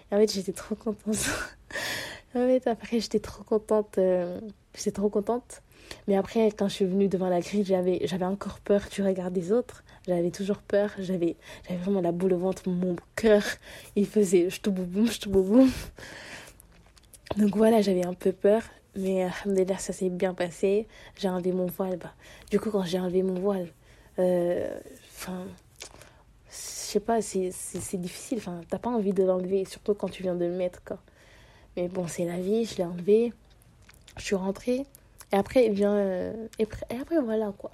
Et 0.09 0.15
en 0.15 0.17
fait, 0.17 0.31
j'étais 0.31 0.53
trop 0.53 0.75
contente. 0.75 1.17
en 2.35 2.47
fait, 2.47 2.65
après, 2.67 3.01
j'étais 3.01 3.19
trop 3.19 3.43
contente. 3.43 3.97
Euh, 3.97 4.39
j'étais 4.73 4.91
trop 4.91 5.09
contente. 5.09 5.61
Mais 6.07 6.15
après, 6.15 6.51
quand 6.51 6.69
je 6.69 6.73
suis 6.73 6.85
venue 6.85 7.09
devant 7.09 7.27
la 7.27 7.41
grille, 7.41 7.65
j'avais, 7.65 7.99
j'avais 8.05 8.25
encore 8.25 8.59
peur 8.61 8.81
du 8.89 9.03
regard 9.03 9.29
des 9.29 9.51
autres. 9.51 9.83
J'avais 10.07 10.31
toujours 10.31 10.59
peur. 10.59 10.91
J'avais, 10.99 11.35
j'avais 11.67 11.81
vraiment 11.81 11.99
la 11.99 12.13
boule 12.13 12.33
au 12.33 12.37
ventre. 12.37 12.69
Mon 12.69 12.95
cœur, 13.17 13.43
il 13.97 14.07
faisait 14.07 14.49
je 14.49 14.69
boum, 14.69 15.11
je 15.11 15.27
boum. 15.27 15.69
Donc 17.35 17.57
voilà, 17.57 17.81
j'avais 17.81 18.05
un 18.05 18.13
peu 18.13 18.31
peur. 18.31 18.61
Mais 18.95 19.23
alhamdoulilah, 19.23 19.77
ça 19.79 19.91
s'est 19.91 20.09
bien 20.09 20.33
passé. 20.33 20.87
J'ai 21.17 21.27
enlevé 21.27 21.51
mon 21.51 21.65
voile. 21.65 21.97
Bah, 21.97 22.13
du 22.49 22.57
coup, 22.57 22.71
quand 22.71 22.83
j'ai 22.83 22.99
enlevé 22.99 23.21
mon 23.21 23.35
voile, 23.35 23.67
euh, 23.67 23.76
enfin, 24.17 25.45
je 26.49 26.93
sais 26.93 26.99
pas, 26.99 27.21
c'est 27.21 27.97
difficile. 27.97 28.37
Enfin, 28.37 28.61
t'as 28.69 28.79
pas 28.79 28.89
envie 28.89 29.13
de 29.13 29.23
l'enlever, 29.23 29.65
surtout 29.65 29.93
quand 29.93 30.09
tu 30.09 30.23
viens 30.23 30.35
de 30.35 30.45
le 30.45 30.55
mettre, 30.55 30.83
quoi. 30.83 30.99
Mais 31.75 31.89
bon, 31.89 32.07
c'est 32.07 32.25
la 32.25 32.39
vie, 32.39 32.65
je 32.65 32.77
l'ai 32.77 32.85
enlevé. 32.85 33.33
Je 34.17 34.23
suis 34.23 34.35
rentrée. 34.35 34.85
Et 35.31 35.35
après, 35.35 35.65
eh 35.65 35.69
bien, 35.69 35.93
euh, 35.93 36.47
et, 36.57 36.67
après, 36.99 37.19
voilà, 37.19 37.53
quoi. 37.57 37.71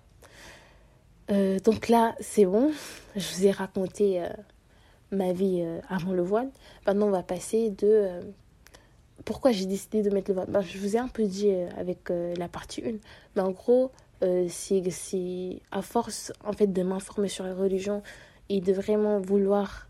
Euh, 1.31 1.59
donc 1.59 1.87
là, 1.87 2.15
c'est 2.19 2.45
bon. 2.45 2.71
Je 3.15 3.33
vous 3.33 3.45
ai 3.45 3.51
raconté 3.51 4.23
ma 5.11 5.31
vie 5.31 5.63
avant 5.89 6.11
le 6.11 6.23
voile. 6.23 6.49
Maintenant, 6.87 7.07
on 7.07 7.11
va 7.11 7.23
passer 7.23 7.69
de 7.69 8.09
pourquoi 9.25 9.51
j'ai 9.51 9.67
décidé 9.67 10.01
de 10.01 10.09
mettre 10.09 10.31
le 10.31 10.33
voile. 10.33 10.49
Ben, 10.49 10.61
je 10.61 10.77
vous 10.79 10.95
ai 10.95 10.99
un 10.99 11.07
peu 11.07 11.23
dit 11.25 11.51
avec 11.77 12.09
la 12.09 12.47
partie 12.47 12.81
1. 12.81 12.93
Mais 13.35 13.41
en 13.41 13.51
gros, 13.51 13.91
euh, 14.23 14.47
c'est 14.49 15.61
à 15.71 15.81
force 15.81 16.31
en 16.43 16.53
fait 16.53 16.67
de 16.67 16.83
m'informer 16.83 17.27
sur 17.27 17.45
la 17.45 17.53
religion 17.53 18.01
et 18.49 18.61
de 18.61 18.73
vraiment 18.73 19.19
vouloir 19.19 19.87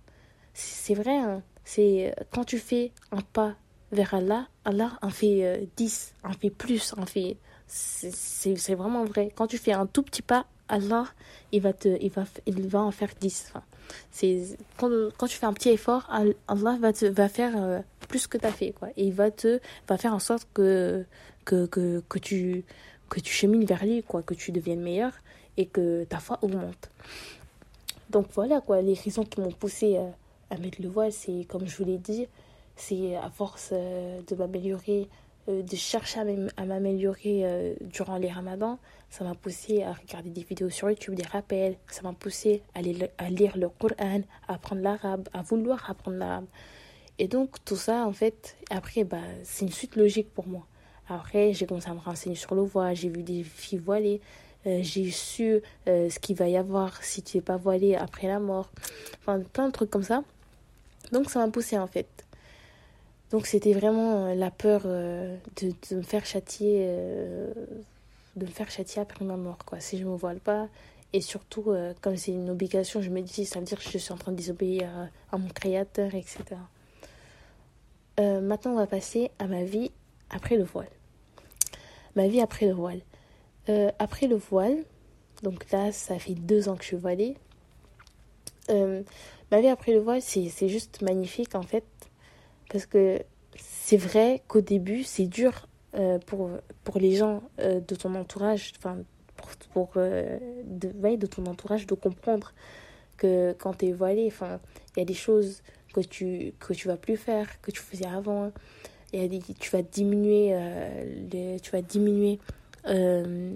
c'est 0.53 0.93
vrai 0.93 1.17
hein, 1.17 1.41
c'est 1.63 2.13
quand 2.31 2.43
tu 2.43 2.59
fais 2.59 2.91
un 3.11 3.21
pas 3.21 3.55
vers 3.91 4.13
Allah 4.13 4.47
Allah 4.65 4.91
en 5.01 5.09
fait 5.09 5.69
10 5.77 6.13
euh, 6.25 6.27
en 6.29 6.33
fait 6.33 6.49
plus 6.49 6.93
en 6.97 7.05
fait 7.05 7.37
c'est 7.67 8.75
vraiment 8.75 9.05
vrai. 9.05 9.31
Quand 9.35 9.47
tu 9.47 9.57
fais 9.57 9.73
un 9.73 9.85
tout 9.85 10.03
petit 10.03 10.21
pas 10.21 10.45
Allah 10.67 11.05
il 11.51 11.61
va 11.61 11.73
te 11.73 11.97
il 12.01 12.11
va 12.11 12.23
il 12.45 12.67
va 12.67 12.81
en 12.81 12.91
faire 12.91 13.09
10 13.19 13.45
enfin, 13.49 13.63
c'est 14.11 14.57
quand, 14.77 14.89
quand 15.17 15.27
tu 15.27 15.37
fais 15.37 15.45
un 15.45 15.53
petit 15.53 15.69
effort 15.69 16.09
Allah 16.47 16.77
va 16.79 16.93
te 16.93 17.05
va 17.05 17.29
faire 17.29 17.53
euh, 17.55 17.79
plus 18.07 18.27
que 18.27 18.37
tu 18.37 18.45
as 18.45 18.51
fait 18.51 18.71
quoi. 18.71 18.89
Et 18.97 19.05
il 19.05 19.13
va 19.13 19.31
te 19.31 19.59
va 19.87 19.97
faire 19.97 20.13
en 20.13 20.19
sorte 20.19 20.47
que 20.53 21.05
que 21.45 21.65
que, 21.65 22.03
que 22.07 22.19
tu 22.19 22.63
que 23.13 23.19
tu 23.19 23.31
chemines 23.31 23.63
vers 23.63 23.85
lui, 23.85 24.01
quoi, 24.01 24.23
que 24.23 24.33
tu 24.33 24.51
deviennes 24.51 24.81
meilleur 24.81 25.13
et 25.55 25.67
que 25.67 26.03
ta 26.05 26.17
foi 26.17 26.39
augmente. 26.41 26.89
Donc 28.09 28.25
voilà, 28.33 28.59
quoi, 28.59 28.81
les 28.81 28.95
raisons 28.95 29.23
qui 29.23 29.39
m'ont 29.39 29.51
poussé 29.51 29.97
euh, 29.97 30.09
à, 30.49 30.57
mettre 30.57 30.81
le 30.81 30.89
voile, 30.89 31.11
c'est 31.11 31.45
comme 31.47 31.67
je 31.67 31.77
vous 31.77 31.85
l'ai 31.85 31.99
dit, 31.99 32.25
c'est 32.75 33.15
à 33.15 33.29
force 33.29 33.69
euh, 33.71 34.19
de 34.27 34.35
m'améliorer, 34.35 35.07
euh, 35.47 35.61
de 35.61 35.75
chercher 35.75 36.21
à 36.57 36.65
m'améliorer 36.65 37.75
durant 37.81 38.17
les 38.17 38.31
ramadans, 38.31 38.79
ça 39.11 39.23
m'a 39.23 39.35
poussé 39.35 39.83
à 39.83 39.93
regarder 39.93 40.31
des 40.31 40.41
vidéos 40.41 40.71
sur 40.71 40.89
YouTube, 40.89 41.13
des 41.13 41.21
rappels, 41.21 41.75
ça 41.91 42.01
m'a 42.01 42.13
poussé 42.13 42.63
à, 42.73 42.81
lire 42.81 43.57
le 43.57 43.69
Coran, 43.69 44.21
à 44.47 44.53
apprendre 44.55 44.81
l'arabe, 44.81 45.29
à 45.33 45.43
vouloir 45.43 45.87
apprendre 45.87 46.17
l'arabe. 46.17 46.47
Et 47.19 47.27
donc 47.27 47.63
tout 47.63 47.75
ça, 47.75 48.07
en 48.07 48.13
fait, 48.13 48.57
après, 48.71 49.03
bah, 49.03 49.17
c'est 49.43 49.65
une 49.65 49.71
suite 49.71 49.97
logique 49.97 50.33
pour 50.33 50.47
moi. 50.47 50.65
Après, 51.09 51.53
j'ai 51.53 51.65
commencé 51.65 51.89
à 51.89 51.93
me 51.93 51.99
renseigner 51.99 52.35
sur 52.35 52.55
le 52.55 52.61
voile, 52.61 52.95
j'ai 52.95 53.09
vu 53.09 53.23
des 53.23 53.43
filles 53.43 53.79
voilées, 53.79 54.21
euh, 54.65 54.79
j'ai 54.81 55.11
su 55.11 55.61
euh, 55.87 56.09
ce 56.09 56.19
qu'il 56.19 56.37
va 56.37 56.47
y 56.47 56.55
avoir 56.55 57.03
si 57.03 57.21
tu 57.21 57.37
n'es 57.37 57.41
pas 57.41 57.57
voilée 57.57 57.95
après 57.95 58.27
la 58.27 58.39
mort. 58.39 58.69
Enfin, 59.19 59.41
plein 59.41 59.67
de 59.67 59.73
trucs 59.73 59.89
comme 59.89 60.03
ça. 60.03 60.23
Donc, 61.11 61.29
ça 61.29 61.45
m'a 61.45 61.51
poussé 61.51 61.77
en 61.77 61.87
fait. 61.87 62.07
Donc, 63.31 63.45
c'était 63.47 63.73
vraiment 63.73 64.27
euh, 64.27 64.35
la 64.35 64.51
peur 64.51 64.83
de, 64.83 65.73
me 65.91 66.01
faire 66.01 66.25
châtier, 66.25 66.87
de 68.35 68.45
me 68.45 68.51
faire 68.51 68.71
châtier 68.71 69.01
après 69.01 69.25
ma 69.25 69.35
mort, 69.35 69.65
quoi. 69.65 69.79
Si 69.79 69.97
je 69.97 70.05
me 70.05 70.15
voile 70.15 70.39
pas. 70.39 70.67
Et 71.15 71.21
surtout, 71.21 71.65
comme 72.01 72.17
c'est 72.17 72.31
une 72.31 72.49
obligation, 72.49 73.03
je 73.03 73.11
me 73.11 73.21
dis, 73.21 73.45
ça 73.45 73.59
veut 73.59 73.65
dire 73.65 73.77
que 73.77 73.87
je 73.87 73.99
suis 73.99 74.13
en 74.13 74.17
train 74.17 74.31
de 74.31 74.37
désobéir 74.37 74.89
à, 75.31 75.35
à 75.35 75.37
mon 75.37 75.47
créateur, 75.47 76.15
etc. 76.15 76.41
maintenant, 78.17 78.71
on 78.71 78.77
va 78.77 78.87
passer 78.87 79.29
à 79.37 79.45
ma 79.45 79.63
vie 79.63 79.91
après 80.29 80.57
le 80.57 80.63
voile. 80.63 80.89
Ma 82.15 82.27
vie 82.27 82.41
après 82.41 82.67
le 82.67 82.73
voile. 82.73 83.01
Euh, 83.69 83.91
après 83.99 84.27
le 84.27 84.35
voile, 84.35 84.83
donc 85.41 85.69
là, 85.71 85.91
ça 85.91 86.19
fait 86.19 86.35
deux 86.35 86.69
ans 86.69 86.75
que 86.75 86.83
je 86.83 86.89
suis 86.89 86.97
voilée. 86.97 87.37
Euh, 88.69 89.03
ma 89.51 89.61
vie 89.61 89.67
après 89.67 89.93
le 89.93 89.99
voile, 89.99 90.21
c'est 90.21 90.67
juste 90.67 91.01
magnifique 91.01 91.55
en 91.55 91.63
fait. 91.63 91.85
Parce 92.69 92.85
que 92.85 93.21
c'est 93.57 93.97
vrai 93.97 94.41
qu'au 94.47 94.61
début, 94.61 95.03
c'est 95.03 95.27
dur 95.27 95.67
euh, 95.95 96.19
pour, 96.19 96.49
pour 96.83 96.99
les 96.99 97.15
gens 97.15 97.43
de 97.59 97.95
ton 97.95 98.15
entourage, 98.15 98.73
enfin, 98.77 98.97
pour, 99.73 99.91
de, 99.95 100.39
de 100.65 101.27
ton 101.27 101.45
entourage, 101.45 101.87
de 101.87 101.95
comprendre 101.95 102.53
que 103.17 103.53
quand 103.53 103.75
tu 103.75 103.87
es 103.87 103.91
voilée, 103.91 104.31
il 104.31 104.99
y 104.99 105.01
a 105.01 105.05
des 105.05 105.13
choses 105.13 105.61
que 105.93 106.01
tu, 106.01 106.53
que 106.59 106.73
tu 106.73 106.87
vas 106.87 106.97
plus 106.97 107.17
faire, 107.17 107.61
que 107.61 107.71
tu 107.71 107.79
faisais 107.79 108.07
avant 108.07 108.51
et 109.13 109.41
tu 109.59 109.69
vas 109.69 109.81
diminuer, 109.81 110.49
euh, 110.53 111.57
tu 111.61 111.71
vas 111.71 111.81
diminuer 111.81 112.39
euh, 112.87 113.53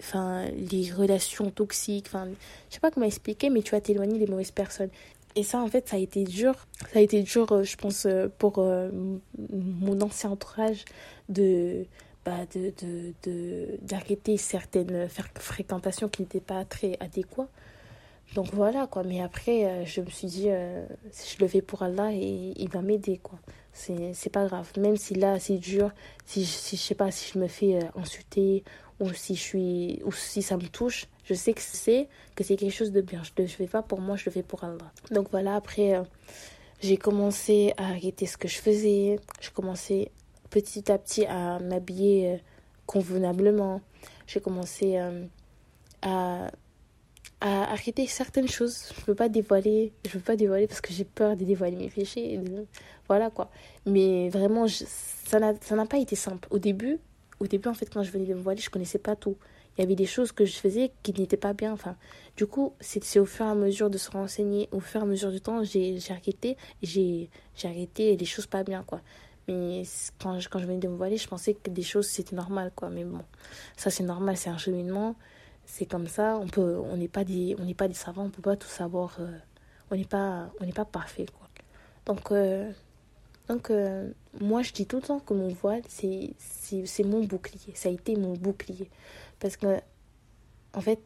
enfin 0.00 0.46
les 0.50 0.92
relations 0.92 1.50
toxiques 1.50 2.06
enfin 2.08 2.28
je 2.68 2.74
sais 2.74 2.80
pas 2.80 2.90
comment 2.90 3.06
expliquer 3.06 3.48
mais 3.48 3.62
tu 3.62 3.70
vas 3.70 3.80
t'éloigner 3.80 4.18
des 4.18 4.26
mauvaises 4.26 4.50
personnes. 4.50 4.90
Et 5.36 5.44
ça 5.44 5.60
en 5.60 5.68
fait 5.68 5.88
ça 5.88 5.96
a 5.96 5.98
été 6.00 6.24
dur. 6.24 6.54
Ça 6.92 6.98
a 6.98 7.02
été 7.02 7.22
dur 7.22 7.50
euh, 7.52 7.62
je 7.62 7.76
pense 7.76 8.06
pour 8.38 8.58
mon 8.58 10.00
ancien 10.00 10.30
entourage 10.30 10.84
de 11.28 11.84
bah, 12.24 12.44
de 12.52 13.78
d'arrêter 13.82 14.36
certaines 14.36 15.08
fréquentations 15.36 16.08
qui 16.08 16.22
n'étaient 16.22 16.40
pas 16.40 16.64
très 16.64 16.96
adéquates 17.00 17.48
donc 18.34 18.52
voilà 18.52 18.86
quoi. 18.86 19.04
Mais 19.04 19.22
après 19.22 19.86
je 19.86 20.00
me 20.00 20.10
suis 20.10 20.26
dit 20.26 20.48
je 20.48 21.38
le 21.40 21.46
fais 21.46 21.62
pour 21.62 21.82
Allah 21.82 22.12
et 22.12 22.52
il 22.56 22.68
va 22.68 22.82
m'aider 22.82 23.18
quoi 23.22 23.38
c'est 23.78 24.30
pas 24.30 24.46
grave. 24.46 24.70
Même 24.78 24.96
si 24.96 25.14
là 25.14 25.38
c'est 25.38 25.58
dur 25.58 25.90
si, 26.26 26.44
si 26.44 26.76
je 26.76 26.82
sais 26.82 26.94
pas 26.94 27.10
si 27.10 27.32
je 27.32 27.38
me 27.38 27.48
fais 27.48 27.76
euh, 27.76 27.86
insulter 27.96 28.64
ou 29.00 29.12
si 29.12 29.34
je 29.34 29.40
suis 29.40 30.00
ou 30.04 30.12
si 30.12 30.42
ça 30.42 30.56
me 30.56 30.68
touche 30.68 31.06
je 31.24 31.34
sais 31.34 31.52
que 31.52 31.60
c'est 31.60 32.08
que 32.34 32.42
quelque 32.42 32.70
chose 32.70 32.92
de 32.92 33.00
bien. 33.00 33.22
Je 33.22 33.42
le 33.42 33.48
fais 33.48 33.66
pas 33.66 33.82
pour 33.82 34.00
moi 34.00 34.16
je 34.16 34.24
le 34.26 34.32
fais 34.32 34.42
pour 34.42 34.64
Allah. 34.64 34.92
Donc 35.10 35.28
voilà 35.30 35.56
après 35.56 35.96
euh, 35.96 36.02
j'ai 36.80 36.96
commencé 36.96 37.72
à 37.76 37.90
arrêter 37.90 38.26
ce 38.26 38.36
que 38.36 38.48
je 38.48 38.58
faisais. 38.58 39.20
Je 39.40 39.50
commençais 39.50 40.10
petit 40.50 40.90
à 40.90 40.98
petit 40.98 41.26
à 41.26 41.58
m'habiller 41.60 42.34
euh, 42.34 42.36
convenablement. 42.86 43.80
J'ai 44.26 44.40
commencé 44.40 44.98
à 46.02 46.50
à 47.40 47.72
arrêter 47.72 48.06
certaines 48.06 48.48
choses. 48.48 48.92
Je 48.94 49.00
ne 49.00 49.06
peux 49.06 49.14
pas 49.14 49.28
dévoiler, 49.28 49.92
je 50.06 50.10
veux 50.14 50.20
pas 50.20 50.36
dévoiler 50.36 50.66
parce 50.66 50.80
que 50.80 50.92
j'ai 50.92 51.04
peur 51.04 51.36
de 51.36 51.44
dévoiler 51.44 51.76
mes 51.76 51.88
péchés. 51.88 52.40
Voilà 53.08 53.30
quoi. 53.30 53.50
Mais 53.86 54.28
vraiment, 54.28 54.66
ça 54.68 55.40
n'a 55.40 55.86
pas 55.86 55.98
été 55.98 56.16
simple. 56.16 56.46
Au 56.50 56.58
début, 56.58 56.98
au 57.40 57.46
début, 57.46 57.68
en 57.68 57.74
fait, 57.74 57.86
quand 57.86 58.02
je 58.02 58.10
venais 58.10 58.26
de 58.26 58.34
me 58.34 58.40
voiler, 58.40 58.60
je 58.60 58.70
connaissais 58.70 58.98
pas 58.98 59.16
tout. 59.16 59.36
Il 59.76 59.82
y 59.82 59.84
avait 59.84 59.94
des 59.94 60.06
choses 60.06 60.32
que 60.32 60.44
je 60.44 60.56
faisais 60.56 60.90
qui 61.04 61.12
n'étaient 61.12 61.36
pas 61.36 61.52
bien. 61.52 61.72
Enfin, 61.72 61.96
du 62.36 62.46
coup, 62.46 62.72
c'est 62.80 63.20
au 63.20 63.24
fur 63.26 63.46
et 63.46 63.48
à 63.48 63.54
mesure 63.54 63.90
de 63.90 63.98
se 63.98 64.10
renseigner, 64.10 64.68
au 64.72 64.80
fur 64.80 65.00
et 65.00 65.04
à 65.04 65.06
mesure 65.06 65.30
du 65.30 65.40
temps, 65.40 65.62
j'ai 65.62 65.98
arrêté, 66.10 66.56
j'ai 66.82 67.30
arrêté 67.62 68.16
les 68.16 68.24
choses 68.24 68.46
pas 68.46 68.64
bien, 68.64 68.82
quoi. 68.82 69.00
Mais 69.46 69.82
quand 70.20 70.40
je, 70.40 70.48
quand 70.48 70.58
je 70.58 70.66
venais 70.66 70.78
de 70.78 70.88
me 70.88 70.96
voiler, 70.96 71.16
je 71.16 71.28
pensais 71.28 71.54
que 71.54 71.70
des 71.70 71.82
choses, 71.82 72.06
c'était 72.08 72.34
normal, 72.36 72.72
quoi. 72.74 72.90
Mais 72.90 73.04
bon, 73.04 73.20
ça, 73.76 73.90
c'est 73.90 74.02
normal, 74.02 74.36
c'est 74.36 74.50
un 74.50 74.58
cheminement. 74.58 75.14
C'est 75.64 75.86
comme 75.86 76.08
ça. 76.08 76.38
On 76.38 76.48
peut, 76.48 76.76
on 76.78 76.96
n'est 76.96 77.08
pas 77.08 77.24
des, 77.24 77.54
on 77.58 77.64
n'est 77.64 77.74
pas 77.74 77.88
des 77.88 77.94
savants, 77.94 78.24
on 78.24 78.30
peut 78.30 78.42
pas 78.42 78.56
tout 78.56 78.68
savoir. 78.68 79.16
Euh, 79.20 79.38
on 79.90 79.96
n'est 79.96 80.04
pas, 80.04 80.50
on 80.60 80.66
n'est 80.66 80.72
pas 80.72 80.84
parfait, 80.84 81.26
quoi. 81.26 81.48
Donc, 82.04 82.32
euh, 82.32 82.72
donc 83.48 83.72
moi, 84.40 84.62
je 84.62 84.72
dis 84.72 84.86
tout 84.86 84.96
le 84.96 85.02
temps 85.02 85.20
que 85.20 85.34
mon 85.34 85.48
voile, 85.48 85.82
c'est, 85.88 86.34
c'est 86.38 87.04
mon 87.04 87.24
bouclier. 87.24 87.72
Ça 87.74 87.88
a 87.88 87.92
été 87.92 88.16
mon 88.16 88.34
bouclier. 88.34 88.88
Parce 89.40 89.56
que, 89.56 89.78
en 90.74 90.80
fait, 90.80 91.00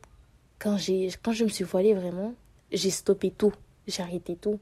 quand, 0.58 0.76
quand 1.22 1.32
je 1.32 1.44
me 1.44 1.48
suis 1.48 1.64
voilée 1.64 1.94
vraiment, 1.94 2.34
j'ai 2.70 2.90
stoppé 2.90 3.30
tout. 3.30 3.52
J'ai 3.86 4.02
arrêté 4.02 4.36
tout. 4.36 4.58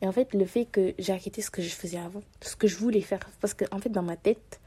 Et 0.00 0.06
en 0.06 0.12
fait, 0.12 0.32
le 0.32 0.44
fait 0.44 0.64
que 0.64 0.94
j'ai 0.98 1.12
arrêté 1.12 1.42
ce 1.42 1.50
que 1.50 1.60
je 1.60 1.70
faisais 1.70 1.98
avant, 1.98 2.22
ce 2.40 2.54
que 2.54 2.68
je 2.68 2.76
voulais 2.76 3.00
faire, 3.00 3.18
parce 3.40 3.54
que 3.54 3.64
en 3.72 3.78
fait, 3.78 3.88
dans 3.88 4.02
ma 4.02 4.16
tête, 4.16 4.60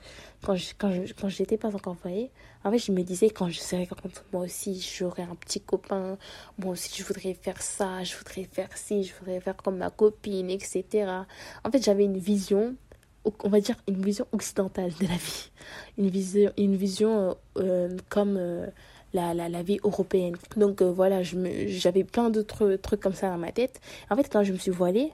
quand 0.44 0.56
je, 0.56 0.74
quand 0.78 0.92
je, 0.92 1.14
quand 1.14 1.30
j'étais 1.30 1.58
pas 1.58 1.74
encore 1.74 1.96
voilée, 2.02 2.32
en 2.64 2.72
fait, 2.72 2.80
je 2.80 2.92
me 2.92 3.02
disais, 3.04 3.30
quand 3.30 3.48
je 3.50 3.60
serais 3.60 3.86
grande, 3.86 4.12
moi 4.34 4.44
aussi, 4.44 4.86
j'aurais 4.98 5.24
un 5.24 5.36
petit 5.36 5.62
copain, 5.62 6.18
moi 6.58 6.74
aussi, 6.74 6.92
je 6.96 7.06
voudrais 7.06 7.34
faire 7.34 7.62
ça, 7.62 8.04
je 8.04 8.16
voudrais 8.18 8.44
faire 8.44 8.76
ci, 8.76 9.04
je 9.04 9.14
voudrais 9.20 9.40
faire 9.40 9.56
comme 9.56 9.78
ma 9.78 9.90
copine, 9.90 10.50
etc. 10.50 10.84
En 11.64 11.72
fait, 11.72 11.82
j'avais 11.84 12.04
une 12.04 12.18
vision, 12.18 12.76
on 13.44 13.50
va 13.50 13.62
dire, 13.62 13.78
une 13.88 14.04
vision 14.04 14.26
occidentale 14.34 14.92
de 15.00 15.08
la 15.08 15.16
vie. 15.16 15.52
Une 15.98 16.10
vision, 16.10 16.52
une 16.58 16.76
vision 16.76 17.38
euh, 17.58 17.98
comme... 18.10 18.36
Euh, 18.38 18.68
la, 19.14 19.34
la, 19.34 19.50
la, 19.50 19.62
vie 19.62 19.78
européenne. 19.84 20.38
Donc 20.56 20.82
euh, 20.82 20.90
voilà, 20.90 21.22
j'avais 21.22 22.06
plein 22.06 22.30
d'autres 22.30 22.76
trucs 22.76 23.02
comme 23.02 23.14
ça 23.14 23.30
dans 23.30 23.38
ma 23.38 23.52
tête. 23.52 23.82
En 24.10 24.16
fait, 24.16 24.30
quand 24.32 24.42
je 24.44 24.54
me 24.54 24.58
suis 24.58 24.72
voilée, 24.72 25.12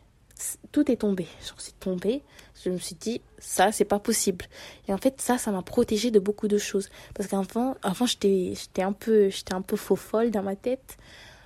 tout 0.71 0.91
est 0.91 0.97
tombé. 0.97 1.27
Je 1.41 1.61
suis 1.61 1.73
tombée. 1.73 2.23
Je 2.63 2.69
me 2.69 2.77
suis 2.77 2.95
dit, 2.95 3.21
ça, 3.37 3.71
c'est 3.71 3.85
pas 3.85 3.99
possible. 3.99 4.45
Et 4.87 4.93
en 4.93 4.97
fait, 4.97 5.21
ça, 5.21 5.37
ça 5.37 5.51
m'a 5.51 5.61
protégée 5.61 6.11
de 6.11 6.19
beaucoup 6.19 6.47
de 6.47 6.57
choses. 6.57 6.89
Parce 7.13 7.29
qu'avant, 7.29 7.75
avant, 7.83 8.05
j'étais, 8.05 8.53
j'étais 8.55 8.81
un 8.81 8.93
peu, 8.93 9.29
j'étais 9.29 9.53
un 9.53 9.61
peu 9.61 9.75
faux 9.75 9.95
folle 9.95 10.31
dans 10.31 10.43
ma 10.43 10.55
tête. 10.55 10.97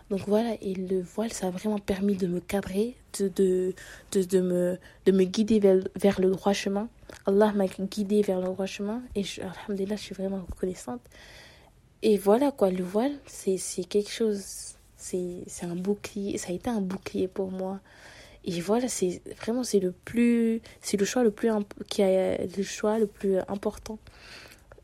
Donc 0.09 0.21
voilà, 0.27 0.55
et 0.61 0.73
le 0.73 1.01
voile, 1.01 1.31
ça 1.31 1.47
a 1.47 1.49
vraiment 1.51 1.79
permis 1.79 2.15
de 2.15 2.27
me 2.27 2.41
cadrer, 2.41 2.97
de, 3.17 3.29
de, 3.29 3.73
de, 4.11 4.23
de 4.23 4.41
me, 4.41 4.77
de 5.05 5.11
me 5.13 5.23
guider 5.23 5.59
vers, 5.59 5.79
vers 5.95 6.19
le 6.19 6.31
droit 6.31 6.51
chemin. 6.51 6.89
Allah 7.25 7.53
m'a 7.53 7.67
guidée 7.67 8.21
vers 8.21 8.39
le 8.39 8.47
droit 8.47 8.65
chemin. 8.65 9.01
Et 9.15 9.23
je, 9.23 9.41
alhamdulillah, 9.41 9.95
je 9.95 10.01
suis 10.01 10.15
vraiment 10.15 10.45
reconnaissante. 10.49 11.01
Et 12.01 12.17
voilà, 12.17 12.51
quoi, 12.51 12.71
le 12.71 12.83
voile, 12.83 13.13
c'est, 13.25 13.57
c'est 13.57 13.83
quelque 13.83 14.11
chose, 14.11 14.75
c'est, 14.97 15.43
c'est 15.47 15.65
un 15.65 15.75
bouclier, 15.75 16.37
ça 16.37 16.49
a 16.49 16.53
été 16.53 16.69
un 16.69 16.81
bouclier 16.81 17.27
pour 17.27 17.51
moi. 17.51 17.79
Et 18.43 18.59
voilà, 18.59 18.87
c'est 18.87 19.21
vraiment 19.39 19.63
c'est 19.63 19.79
le 19.79 19.91
plus 19.91 20.61
c'est 20.81 20.97
le 20.97 21.05
choix 21.05 21.23
le 21.23 21.31
plus 21.31 21.49
qui 21.87 22.01
a 22.01 22.37
le 22.43 22.63
choix 22.63 22.97
le 22.97 23.07
plus 23.07 23.37
important 23.47 23.99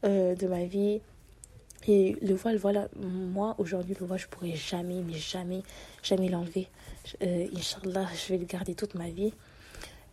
euh, 0.03 0.35
de 0.35 0.47
ma 0.47 0.65
vie. 0.65 1.01
Et 1.87 2.17
le 2.21 2.35
voile, 2.35 2.57
voilà, 2.57 2.89
moi 2.95 3.55
aujourd'hui 3.57 3.95
le 3.99 4.05
voile 4.05 4.19
je 4.19 4.27
pourrais 4.27 4.55
jamais 4.55 5.01
mais 5.01 5.13
jamais 5.13 5.63
jamais 6.03 6.29
l'enlever. 6.29 6.67
Euh, 7.23 7.47
Inch'Allah, 7.55 8.07
je 8.13 8.33
vais 8.33 8.37
le 8.37 8.45
garder 8.45 8.75
toute 8.75 8.93
ma 8.95 9.09
vie. 9.09 9.33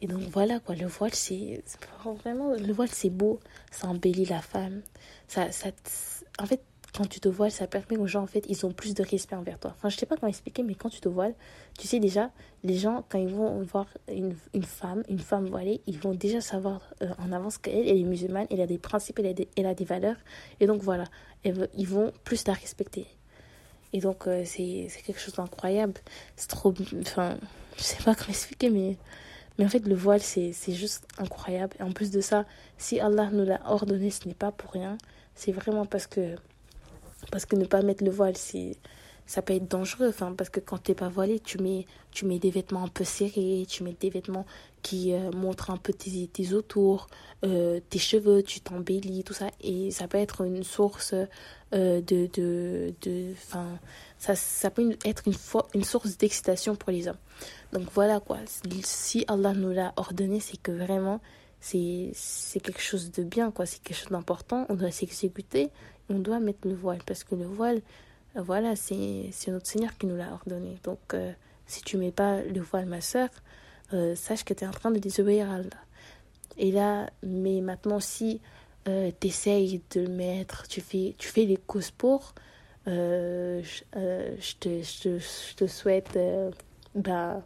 Et 0.00 0.06
donc 0.06 0.22
voilà 0.22 0.60
quoi, 0.60 0.74
le 0.74 0.86
voile 0.86 1.14
c'est 1.14 1.62
vraiment 2.22 2.54
le 2.54 2.72
voile 2.72 2.88
c'est 2.90 3.10
beau, 3.10 3.40
ça 3.70 3.88
embellit 3.88 4.26
la 4.26 4.40
femme. 4.40 4.82
Ça 5.28 5.52
ça 5.52 5.70
en 6.38 6.46
fait 6.46 6.62
quand 6.96 7.06
tu 7.06 7.18
te 7.18 7.28
voiles, 7.28 7.50
ça 7.50 7.66
permet 7.66 7.96
aux 7.96 8.06
gens, 8.06 8.22
en 8.22 8.26
fait, 8.26 8.44
ils 8.48 8.64
ont 8.64 8.72
plus 8.72 8.94
de 8.94 9.02
respect 9.02 9.34
envers 9.34 9.58
toi. 9.58 9.74
Enfin, 9.76 9.88
je 9.88 9.96
sais 9.96 10.06
pas 10.06 10.16
comment 10.16 10.28
expliquer, 10.28 10.62
mais 10.62 10.74
quand 10.74 10.88
tu 10.88 11.00
te 11.00 11.08
voiles, 11.08 11.34
tu 11.78 11.88
sais 11.88 11.98
déjà, 11.98 12.30
les 12.62 12.78
gens, 12.78 13.04
quand 13.08 13.18
ils 13.18 13.28
vont 13.28 13.62
voir 13.62 13.86
une, 14.08 14.36
une 14.54 14.62
femme, 14.62 15.02
une 15.08 15.18
femme 15.18 15.46
voilée, 15.46 15.80
ils 15.86 15.98
vont 15.98 16.14
déjà 16.14 16.40
savoir 16.40 16.82
euh, 17.02 17.08
en 17.18 17.32
avance 17.32 17.58
qu'elle, 17.58 17.88
elle 17.88 17.98
est 17.98 18.04
musulmane, 18.04 18.46
elle 18.50 18.60
a 18.60 18.66
des 18.66 18.78
principes, 18.78 19.18
elle 19.18 19.26
a 19.26 19.32
des, 19.32 19.48
elle 19.56 19.66
a 19.66 19.74
des 19.74 19.84
valeurs. 19.84 20.16
Et 20.60 20.66
donc, 20.66 20.82
voilà, 20.82 21.04
ils 21.44 21.88
vont 21.88 22.12
plus 22.22 22.46
la 22.46 22.52
respecter. 22.52 23.06
Et 23.92 24.00
donc, 24.00 24.26
euh, 24.26 24.42
c'est 24.44 24.88
quelque 25.04 25.20
chose 25.20 25.34
d'incroyable. 25.34 25.94
C'est 26.36 26.48
trop. 26.48 26.72
Enfin, 27.00 27.38
je 27.76 27.82
sais 27.82 28.02
pas 28.04 28.14
comment 28.16 28.30
expliquer, 28.30 28.70
mais. 28.70 28.96
Mais 29.56 29.64
en 29.64 29.68
fait, 29.68 29.86
le 29.86 29.94
voile, 29.94 30.20
c'est 30.20 30.52
juste 30.72 31.06
incroyable. 31.16 31.76
Et 31.78 31.82
en 31.84 31.92
plus 31.92 32.10
de 32.10 32.20
ça, 32.20 32.44
si 32.76 32.98
Allah 32.98 33.30
nous 33.32 33.44
l'a 33.44 33.60
ordonné, 33.70 34.10
ce 34.10 34.26
n'est 34.26 34.34
pas 34.34 34.50
pour 34.50 34.72
rien. 34.72 34.98
C'est 35.36 35.52
vraiment 35.52 35.86
parce 35.86 36.08
que 36.08 36.34
parce 37.30 37.46
que 37.46 37.56
ne 37.56 37.64
pas 37.64 37.82
mettre 37.82 38.04
le 38.04 38.10
voile, 38.10 38.36
c'est 38.36 38.76
ça 39.26 39.42
peut 39.42 39.54
être 39.54 39.68
dangereux 39.68 40.08
enfin 40.08 40.34
parce 40.36 40.50
que 40.50 40.60
quand 40.60 40.82
tu 40.82 40.90
n'es 40.90 40.94
pas 40.94 41.08
voilé 41.08 41.40
tu 41.40 41.58
mets 41.58 41.86
tu 42.10 42.26
mets 42.26 42.38
des 42.38 42.50
vêtements 42.50 42.84
un 42.84 42.88
peu 42.88 43.04
serrés 43.04 43.64
tu 43.66 43.82
mets 43.82 43.96
des 43.98 44.10
vêtements 44.10 44.44
qui 44.82 45.14
euh, 45.14 45.30
montrent 45.32 45.70
un 45.70 45.78
peu 45.78 45.94
tes, 45.94 46.26
tes 46.26 46.52
autours 46.52 47.06
euh, 47.44 47.80
tes 47.88 47.98
cheveux 47.98 48.42
tu 48.42 48.60
t'embellis 48.60 49.24
tout 49.24 49.32
ça. 49.32 49.50
Et 49.62 49.90
ça 49.90 50.08
peut 50.08 50.18
être 50.18 50.42
une 50.42 50.62
source 50.62 51.14
euh, 51.74 52.00
de 52.02 52.28
de 52.36 53.32
enfin 53.32 53.66
ça 54.18 54.34
ça 54.34 54.70
peut 54.70 54.96
être 55.04 55.22
une 55.26 55.34
une 55.74 55.84
source 55.84 56.16
d'excitation 56.18 56.76
pour 56.76 56.90
les 56.90 57.08
hommes. 57.08 57.18
Donc 57.72 57.88
voilà 57.94 58.20
quoi. 58.20 58.38
Si 58.82 59.24
Allah 59.28 59.54
nous 59.54 59.70
l'a 59.70 59.94
ordonné 59.96 60.40
c'est 60.40 60.58
que 60.58 60.72
vraiment 60.72 61.20
c'est 61.60 62.10
c'est 62.14 62.60
quelque 62.60 62.82
chose 62.82 63.10
de 63.10 63.22
bien 63.22 63.50
quoi. 63.50 63.64
C'est 63.64 63.82
quelque 63.82 63.96
chose 63.96 64.10
d'important. 64.10 64.66
On 64.68 64.74
doit 64.74 64.90
s'exécuter 64.90 65.70
on 66.08 66.18
doit 66.18 66.40
mettre 66.40 66.66
le 66.68 66.74
voile 66.74 67.00
parce 67.06 67.24
que 67.24 67.34
le 67.34 67.44
voile, 67.44 67.80
euh, 68.36 68.42
voilà, 68.42 68.76
c'est 68.76 69.30
notre 69.48 69.66
Seigneur 69.66 69.96
qui 69.96 70.06
nous 70.06 70.16
l'a 70.16 70.32
ordonné. 70.32 70.78
Donc, 70.84 70.98
euh, 71.14 71.32
si 71.66 71.82
tu 71.82 71.96
mets 71.96 72.12
pas 72.12 72.42
le 72.42 72.60
voile, 72.60 72.86
ma 72.86 73.00
soeur, 73.00 73.28
euh, 73.92 74.14
sache 74.14 74.44
que 74.44 74.54
tu 74.54 74.64
es 74.64 74.66
en 74.66 74.72
train 74.72 74.90
de 74.90 74.98
désobéir 74.98 75.50
à 75.50 75.54
Allah. 75.56 75.82
Et 76.56 76.70
là, 76.70 77.10
mais 77.22 77.60
maintenant, 77.60 78.00
si 78.00 78.40
tu 78.86 79.26
essayes 79.26 79.80
de 79.92 80.02
le 80.02 80.08
mettre, 80.08 80.68
tu 80.68 80.80
fais, 80.82 81.14
tu 81.18 81.28
fais 81.28 81.46
les 81.46 81.56
causes 81.56 81.90
pour, 81.90 82.34
je, 82.86 83.62
te, 84.60 84.82
je, 84.82 85.18
je, 85.18 85.54
te, 85.56 85.66
souhaite 85.66 86.18
bah, 86.94 87.42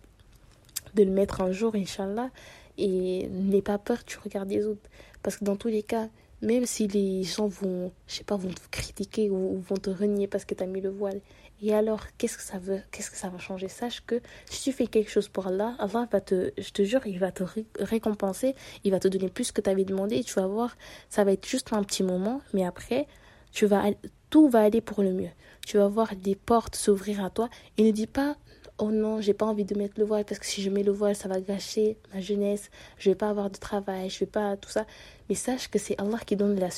de 0.94 1.04
le 1.04 1.10
mettre 1.10 1.40
un 1.40 1.52
jour, 1.52 1.74
Inch'Allah. 1.74 2.30
Et 2.76 3.28
n'aie 3.28 3.62
pas 3.62 3.78
peur, 3.78 4.04
tu 4.04 4.18
regardes 4.18 4.50
les 4.50 4.66
autres. 4.66 4.88
Parce 5.22 5.36
que 5.36 5.44
dans 5.44 5.56
tous 5.56 5.68
les 5.68 5.82
cas, 5.82 6.08
même 6.42 6.66
si 6.66 6.86
les 6.86 7.22
gens 7.24 7.48
vont, 7.48 7.92
je 8.06 8.14
sais 8.14 8.24
pas, 8.24 8.36
vont 8.36 8.50
te 8.50 8.60
critiquer 8.70 9.30
ou, 9.30 9.60
vont 9.60 9.76
te 9.76 9.90
renier 9.90 10.26
parce 10.26 10.44
que 10.44 10.54
tu 10.54 10.62
as 10.62 10.66
mis 10.66 10.80
le 10.80 10.90
voile. 10.90 11.20
Et 11.60 11.74
alors, 11.74 12.04
qu'est-ce 12.16 12.36
que 12.36 12.42
ça 12.42 12.58
veut, 12.58 12.80
qu'est-ce 12.92 13.10
que 13.10 13.16
ça 13.16 13.28
va 13.28 13.38
changer? 13.38 13.68
Sache 13.68 14.02
que 14.06 14.20
si 14.48 14.62
tu 14.62 14.72
fais 14.72 14.86
quelque 14.86 15.10
chose 15.10 15.28
pour 15.28 15.48
Allah, 15.48 15.74
Allah 15.80 16.08
va 16.10 16.20
te, 16.20 16.52
je 16.56 16.70
te 16.70 16.84
jure, 16.84 17.04
il 17.06 17.18
va 17.18 17.32
te 17.32 17.42
récompenser, 17.80 18.54
il 18.84 18.92
va 18.92 19.00
te 19.00 19.08
donner 19.08 19.28
plus 19.28 19.50
que 19.50 19.60
tu 19.60 19.68
avais 19.68 19.84
demandé 19.84 20.16
et 20.16 20.24
tu 20.24 20.34
vas 20.34 20.46
voir, 20.46 20.76
ça 21.08 21.24
va 21.24 21.32
être 21.32 21.48
juste 21.48 21.72
un 21.72 21.82
petit 21.82 22.04
moment, 22.04 22.40
mais 22.54 22.64
après, 22.64 23.08
tu 23.50 23.66
vas, 23.66 23.86
tout 24.30 24.48
va 24.48 24.60
aller 24.60 24.80
pour 24.80 25.02
le 25.02 25.12
mieux. 25.12 25.30
Tu 25.66 25.78
vas 25.78 25.88
voir 25.88 26.14
des 26.14 26.36
portes 26.36 26.76
s'ouvrir 26.76 27.24
à 27.24 27.30
toi 27.30 27.48
et 27.76 27.82
ne 27.82 27.90
dis 27.90 28.06
pas, 28.06 28.36
oh 28.78 28.90
non, 28.90 29.20
j'ai 29.20 29.34
pas 29.34 29.46
envie 29.46 29.64
de 29.64 29.76
mettre 29.76 29.94
le 29.98 30.04
voile 30.04 30.24
parce 30.24 30.38
que 30.38 30.46
si 30.46 30.62
je 30.62 30.70
mets 30.70 30.82
le 30.82 30.92
voile, 30.92 31.16
ça 31.16 31.28
va 31.28 31.40
gâcher 31.40 31.98
ma 32.14 32.20
jeunesse, 32.20 32.70
je 32.98 33.10
vais 33.10 33.16
pas 33.16 33.28
avoir 33.28 33.50
de 33.50 33.56
travail, 33.56 34.08
je 34.10 34.20
vais 34.20 34.26
pas 34.26 34.56
tout 34.56 34.70
ça. 34.70 34.86
Mais 35.28 35.34
sache 35.34 35.68
que 35.68 35.78
c'est 35.78 36.00
Allah 36.00 36.18
qui 36.24 36.36
donne 36.36 36.58
la, 36.58 36.70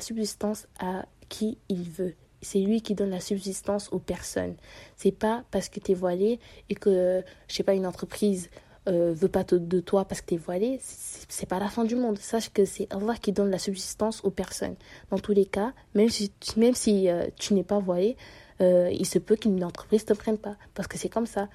subsistance 0.00 0.68
à 0.78 1.06
qui 1.28 1.58
il 1.68 1.82
veut. 1.82 2.14
C'est 2.42 2.60
lui 2.60 2.80
qui 2.80 2.94
donne 2.94 3.10
la 3.10 3.20
subsistance 3.20 3.88
aux 3.92 3.98
personnes. 3.98 4.54
C'est 4.96 5.12
pas 5.12 5.44
parce 5.50 5.68
que 5.68 5.80
tu 5.80 5.92
es 5.92 5.94
voilé 5.94 6.38
et 6.68 6.74
que, 6.74 7.22
je 7.48 7.54
sais 7.54 7.62
pas, 7.62 7.74
une 7.74 7.86
entreprise 7.86 8.48
euh, 8.88 9.12
veut 9.14 9.28
pas 9.28 9.44
de 9.44 9.80
toi 9.80 10.06
parce 10.06 10.22
que 10.22 10.26
tu 10.26 10.34
es 10.34 10.38
voilé, 10.38 10.80
c'est 10.82 11.48
pas 11.48 11.58
la 11.58 11.68
fin 11.68 11.84
du 11.84 11.96
monde. 11.96 12.18
Sache 12.18 12.50
que 12.50 12.64
c'est 12.64 12.88
Allah 12.90 13.14
qui 13.20 13.32
donne 13.32 13.50
la 13.50 13.58
subsistance 13.58 14.24
aux 14.24 14.30
personnes. 14.30 14.76
Dans 15.10 15.18
tous 15.18 15.32
les 15.32 15.44
cas, 15.44 15.74
même 15.94 16.08
si, 16.08 16.30
euh, 17.08 17.26
tu 17.36 17.54
n'es 17.54 17.62
pas 17.62 17.78
voilé, 17.78 18.16
euh, 18.60 18.90
il 18.92 19.06
se 19.06 19.18
peut 19.18 19.36
qu'une 19.36 19.62
entreprise 19.64 20.02
ne 20.02 20.14
te 20.14 20.18
prenne 20.18 20.38
pas. 20.38 20.56
Parce 20.74 20.88
que 20.88 20.98
c'est 20.98 21.08
comme 21.08 21.26
ça. 21.26 21.48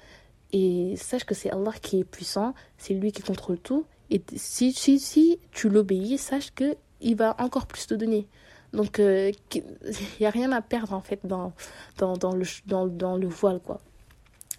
Et 0.52 0.94
sache 0.96 1.24
que 1.24 1.34
c'est 1.34 1.50
Allah 1.50 1.72
qui 1.80 2.00
est 2.00 2.04
puissant, 2.04 2.54
c'est 2.78 2.94
lui 2.94 3.12
qui 3.12 3.22
contrôle 3.22 3.58
tout. 3.58 3.84
Et 4.10 4.22
si, 4.36 4.72
si, 4.72 4.98
si 5.00 5.40
tu 5.50 5.68
l'obéis, 5.68 6.18
sache 6.18 6.52
que 6.54 6.76
il 7.00 7.16
va 7.16 7.36
encore 7.40 7.66
plus 7.66 7.86
te 7.86 7.94
donner. 7.94 8.26
Donc, 8.72 8.98
euh, 8.98 9.32
il 9.54 9.62
n'y 10.20 10.26
a 10.26 10.30
rien 10.30 10.52
à 10.52 10.62
perdre, 10.62 10.92
en 10.92 11.00
fait, 11.00 11.20
dans, 11.24 11.52
dans, 11.98 12.16
dans, 12.16 12.34
le, 12.34 12.44
dans, 12.66 12.86
dans 12.86 13.16
le 13.16 13.28
voile, 13.28 13.60
quoi. 13.60 13.80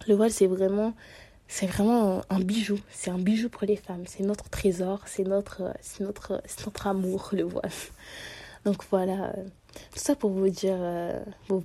Le 0.07 0.15
voile, 0.15 0.31
c'est 0.31 0.47
vraiment, 0.47 0.93
vraiment 1.63 2.21
un 2.29 2.39
bijou. 2.39 2.79
C'est 2.91 3.09
un 3.09 3.17
bijou 3.17 3.49
pour 3.49 3.65
les 3.65 3.75
femmes. 3.75 4.03
C'est 4.05 4.23
notre 4.23 4.49
trésor. 4.49 5.01
C'est 5.05 5.23
notre, 5.23 5.73
notre, 5.99 6.41
notre 6.65 6.87
amour, 6.87 7.29
le 7.33 7.43
voile. 7.43 7.71
Donc, 8.65 8.83
voilà. 8.89 9.33
Tout 9.91 9.99
ça 9.99 10.15
pour 10.15 10.31
vous 10.31 10.49
dire, 10.49 10.77
euh, 10.77 11.19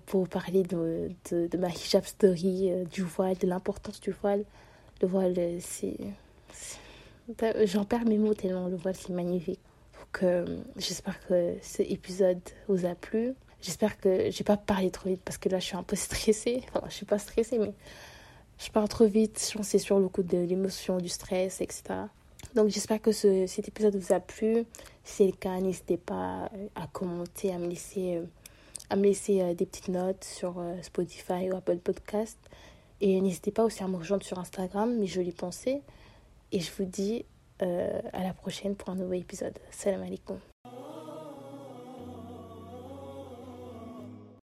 pour, 0.07 0.29
parler 0.29 0.62
de, 0.62 1.11
de, 1.31 1.46
de, 1.46 1.59
ma 1.59 1.68
hijab 1.68 2.05
story, 2.05 2.70
euh, 2.70 2.85
du 2.85 3.03
voile, 3.03 3.37
de 3.38 3.46
l'importance 3.46 4.01
du 4.01 4.11
voile. 4.11 4.44
Le 5.01 5.09
voile, 5.09 5.35
c'est. 5.61 5.96
J'en 7.64 7.85
perds 7.85 8.05
mes 8.05 8.18
mots 8.18 8.35
tellement 8.35 8.68
le 8.68 8.77
voile, 8.77 8.94
c'est 8.94 9.12
magnifique. 9.12 9.61
Donc, 10.14 10.25
j'espère 10.77 11.25
que 11.27 11.55
cet 11.62 11.90
épisode 11.90 12.40
vous 12.68 12.85
a 12.85 12.94
plu. 12.94 13.35
J'espère 13.62 13.98
que 13.98 14.31
j'ai 14.31 14.44
pas 14.44 14.57
parlé 14.57 14.90
trop 14.90 15.09
vite 15.09 15.22
parce 15.25 15.38
que 15.38 15.48
là, 15.48 15.61
je 15.61 15.64
suis 15.64 15.77
un 15.77 15.85
peu 15.85 15.96
stressée. 15.96 16.62
Enfin, 16.75 16.87
je 16.88 16.94
suis 16.94 17.07
pas 17.07 17.18
stressée, 17.18 17.59
mais 17.59 17.72
je 18.59 18.70
parle 18.70 18.88
trop 18.88 19.07
vite. 19.07 19.48
Je 19.51 19.57
pense 19.57 19.77
sur 19.77 19.98
le 19.98 20.09
coup 20.09 20.22
de 20.22 20.38
l'émotion, 20.38 20.98
du 20.98 21.09
stress, 21.09 21.61
etc. 21.61 21.83
Donc 22.55 22.68
j'espère 22.68 23.00
que 23.00 23.12
ce, 23.12 23.46
cet 23.46 23.68
épisode 23.68 23.96
vous 23.96 24.12
a 24.12 24.20
plu. 24.20 24.64
Si 25.05 25.16
c'est 25.16 25.26
le 25.26 25.33
cas, 25.33 25.59
n'hésitez 25.61 25.96
pas 25.96 26.50
à 26.74 26.87
commenter, 26.87 27.52
à 27.52 27.59
me 27.59 27.68
laisser, 27.68 28.16
euh, 28.16 28.24
à 28.90 28.96
me 28.96 29.05
laisser 29.05 29.40
euh, 29.40 29.55
des 29.55 29.66
petites 29.66 29.88
notes 29.88 30.24
sur 30.24 30.59
euh, 30.59 30.74
Spotify 30.83 31.50
ou 31.50 31.57
Apple 31.57 31.78
Podcast. 31.78 32.38
Et 33.00 33.20
n'hésitez 33.20 33.50
pas 33.50 33.64
aussi 33.64 33.83
à 33.83 33.88
me 33.88 33.96
rejoindre 33.96 34.24
sur 34.24 34.38
Instagram, 34.38 34.96
mes 34.96 35.07
jolies 35.07 35.33
pensées. 35.33 35.83
Et 36.52 36.61
je 36.61 36.70
vous 36.76 36.85
dis 36.85 37.24
à 37.61 38.24
la 38.24 38.35
prochaine 38.35 38.74
pour 38.74 38.88
un 38.88 38.96
nouvel 38.96 39.20
épisode. 39.20 39.57
Salam 39.70 40.02
alaikum. 40.02 40.51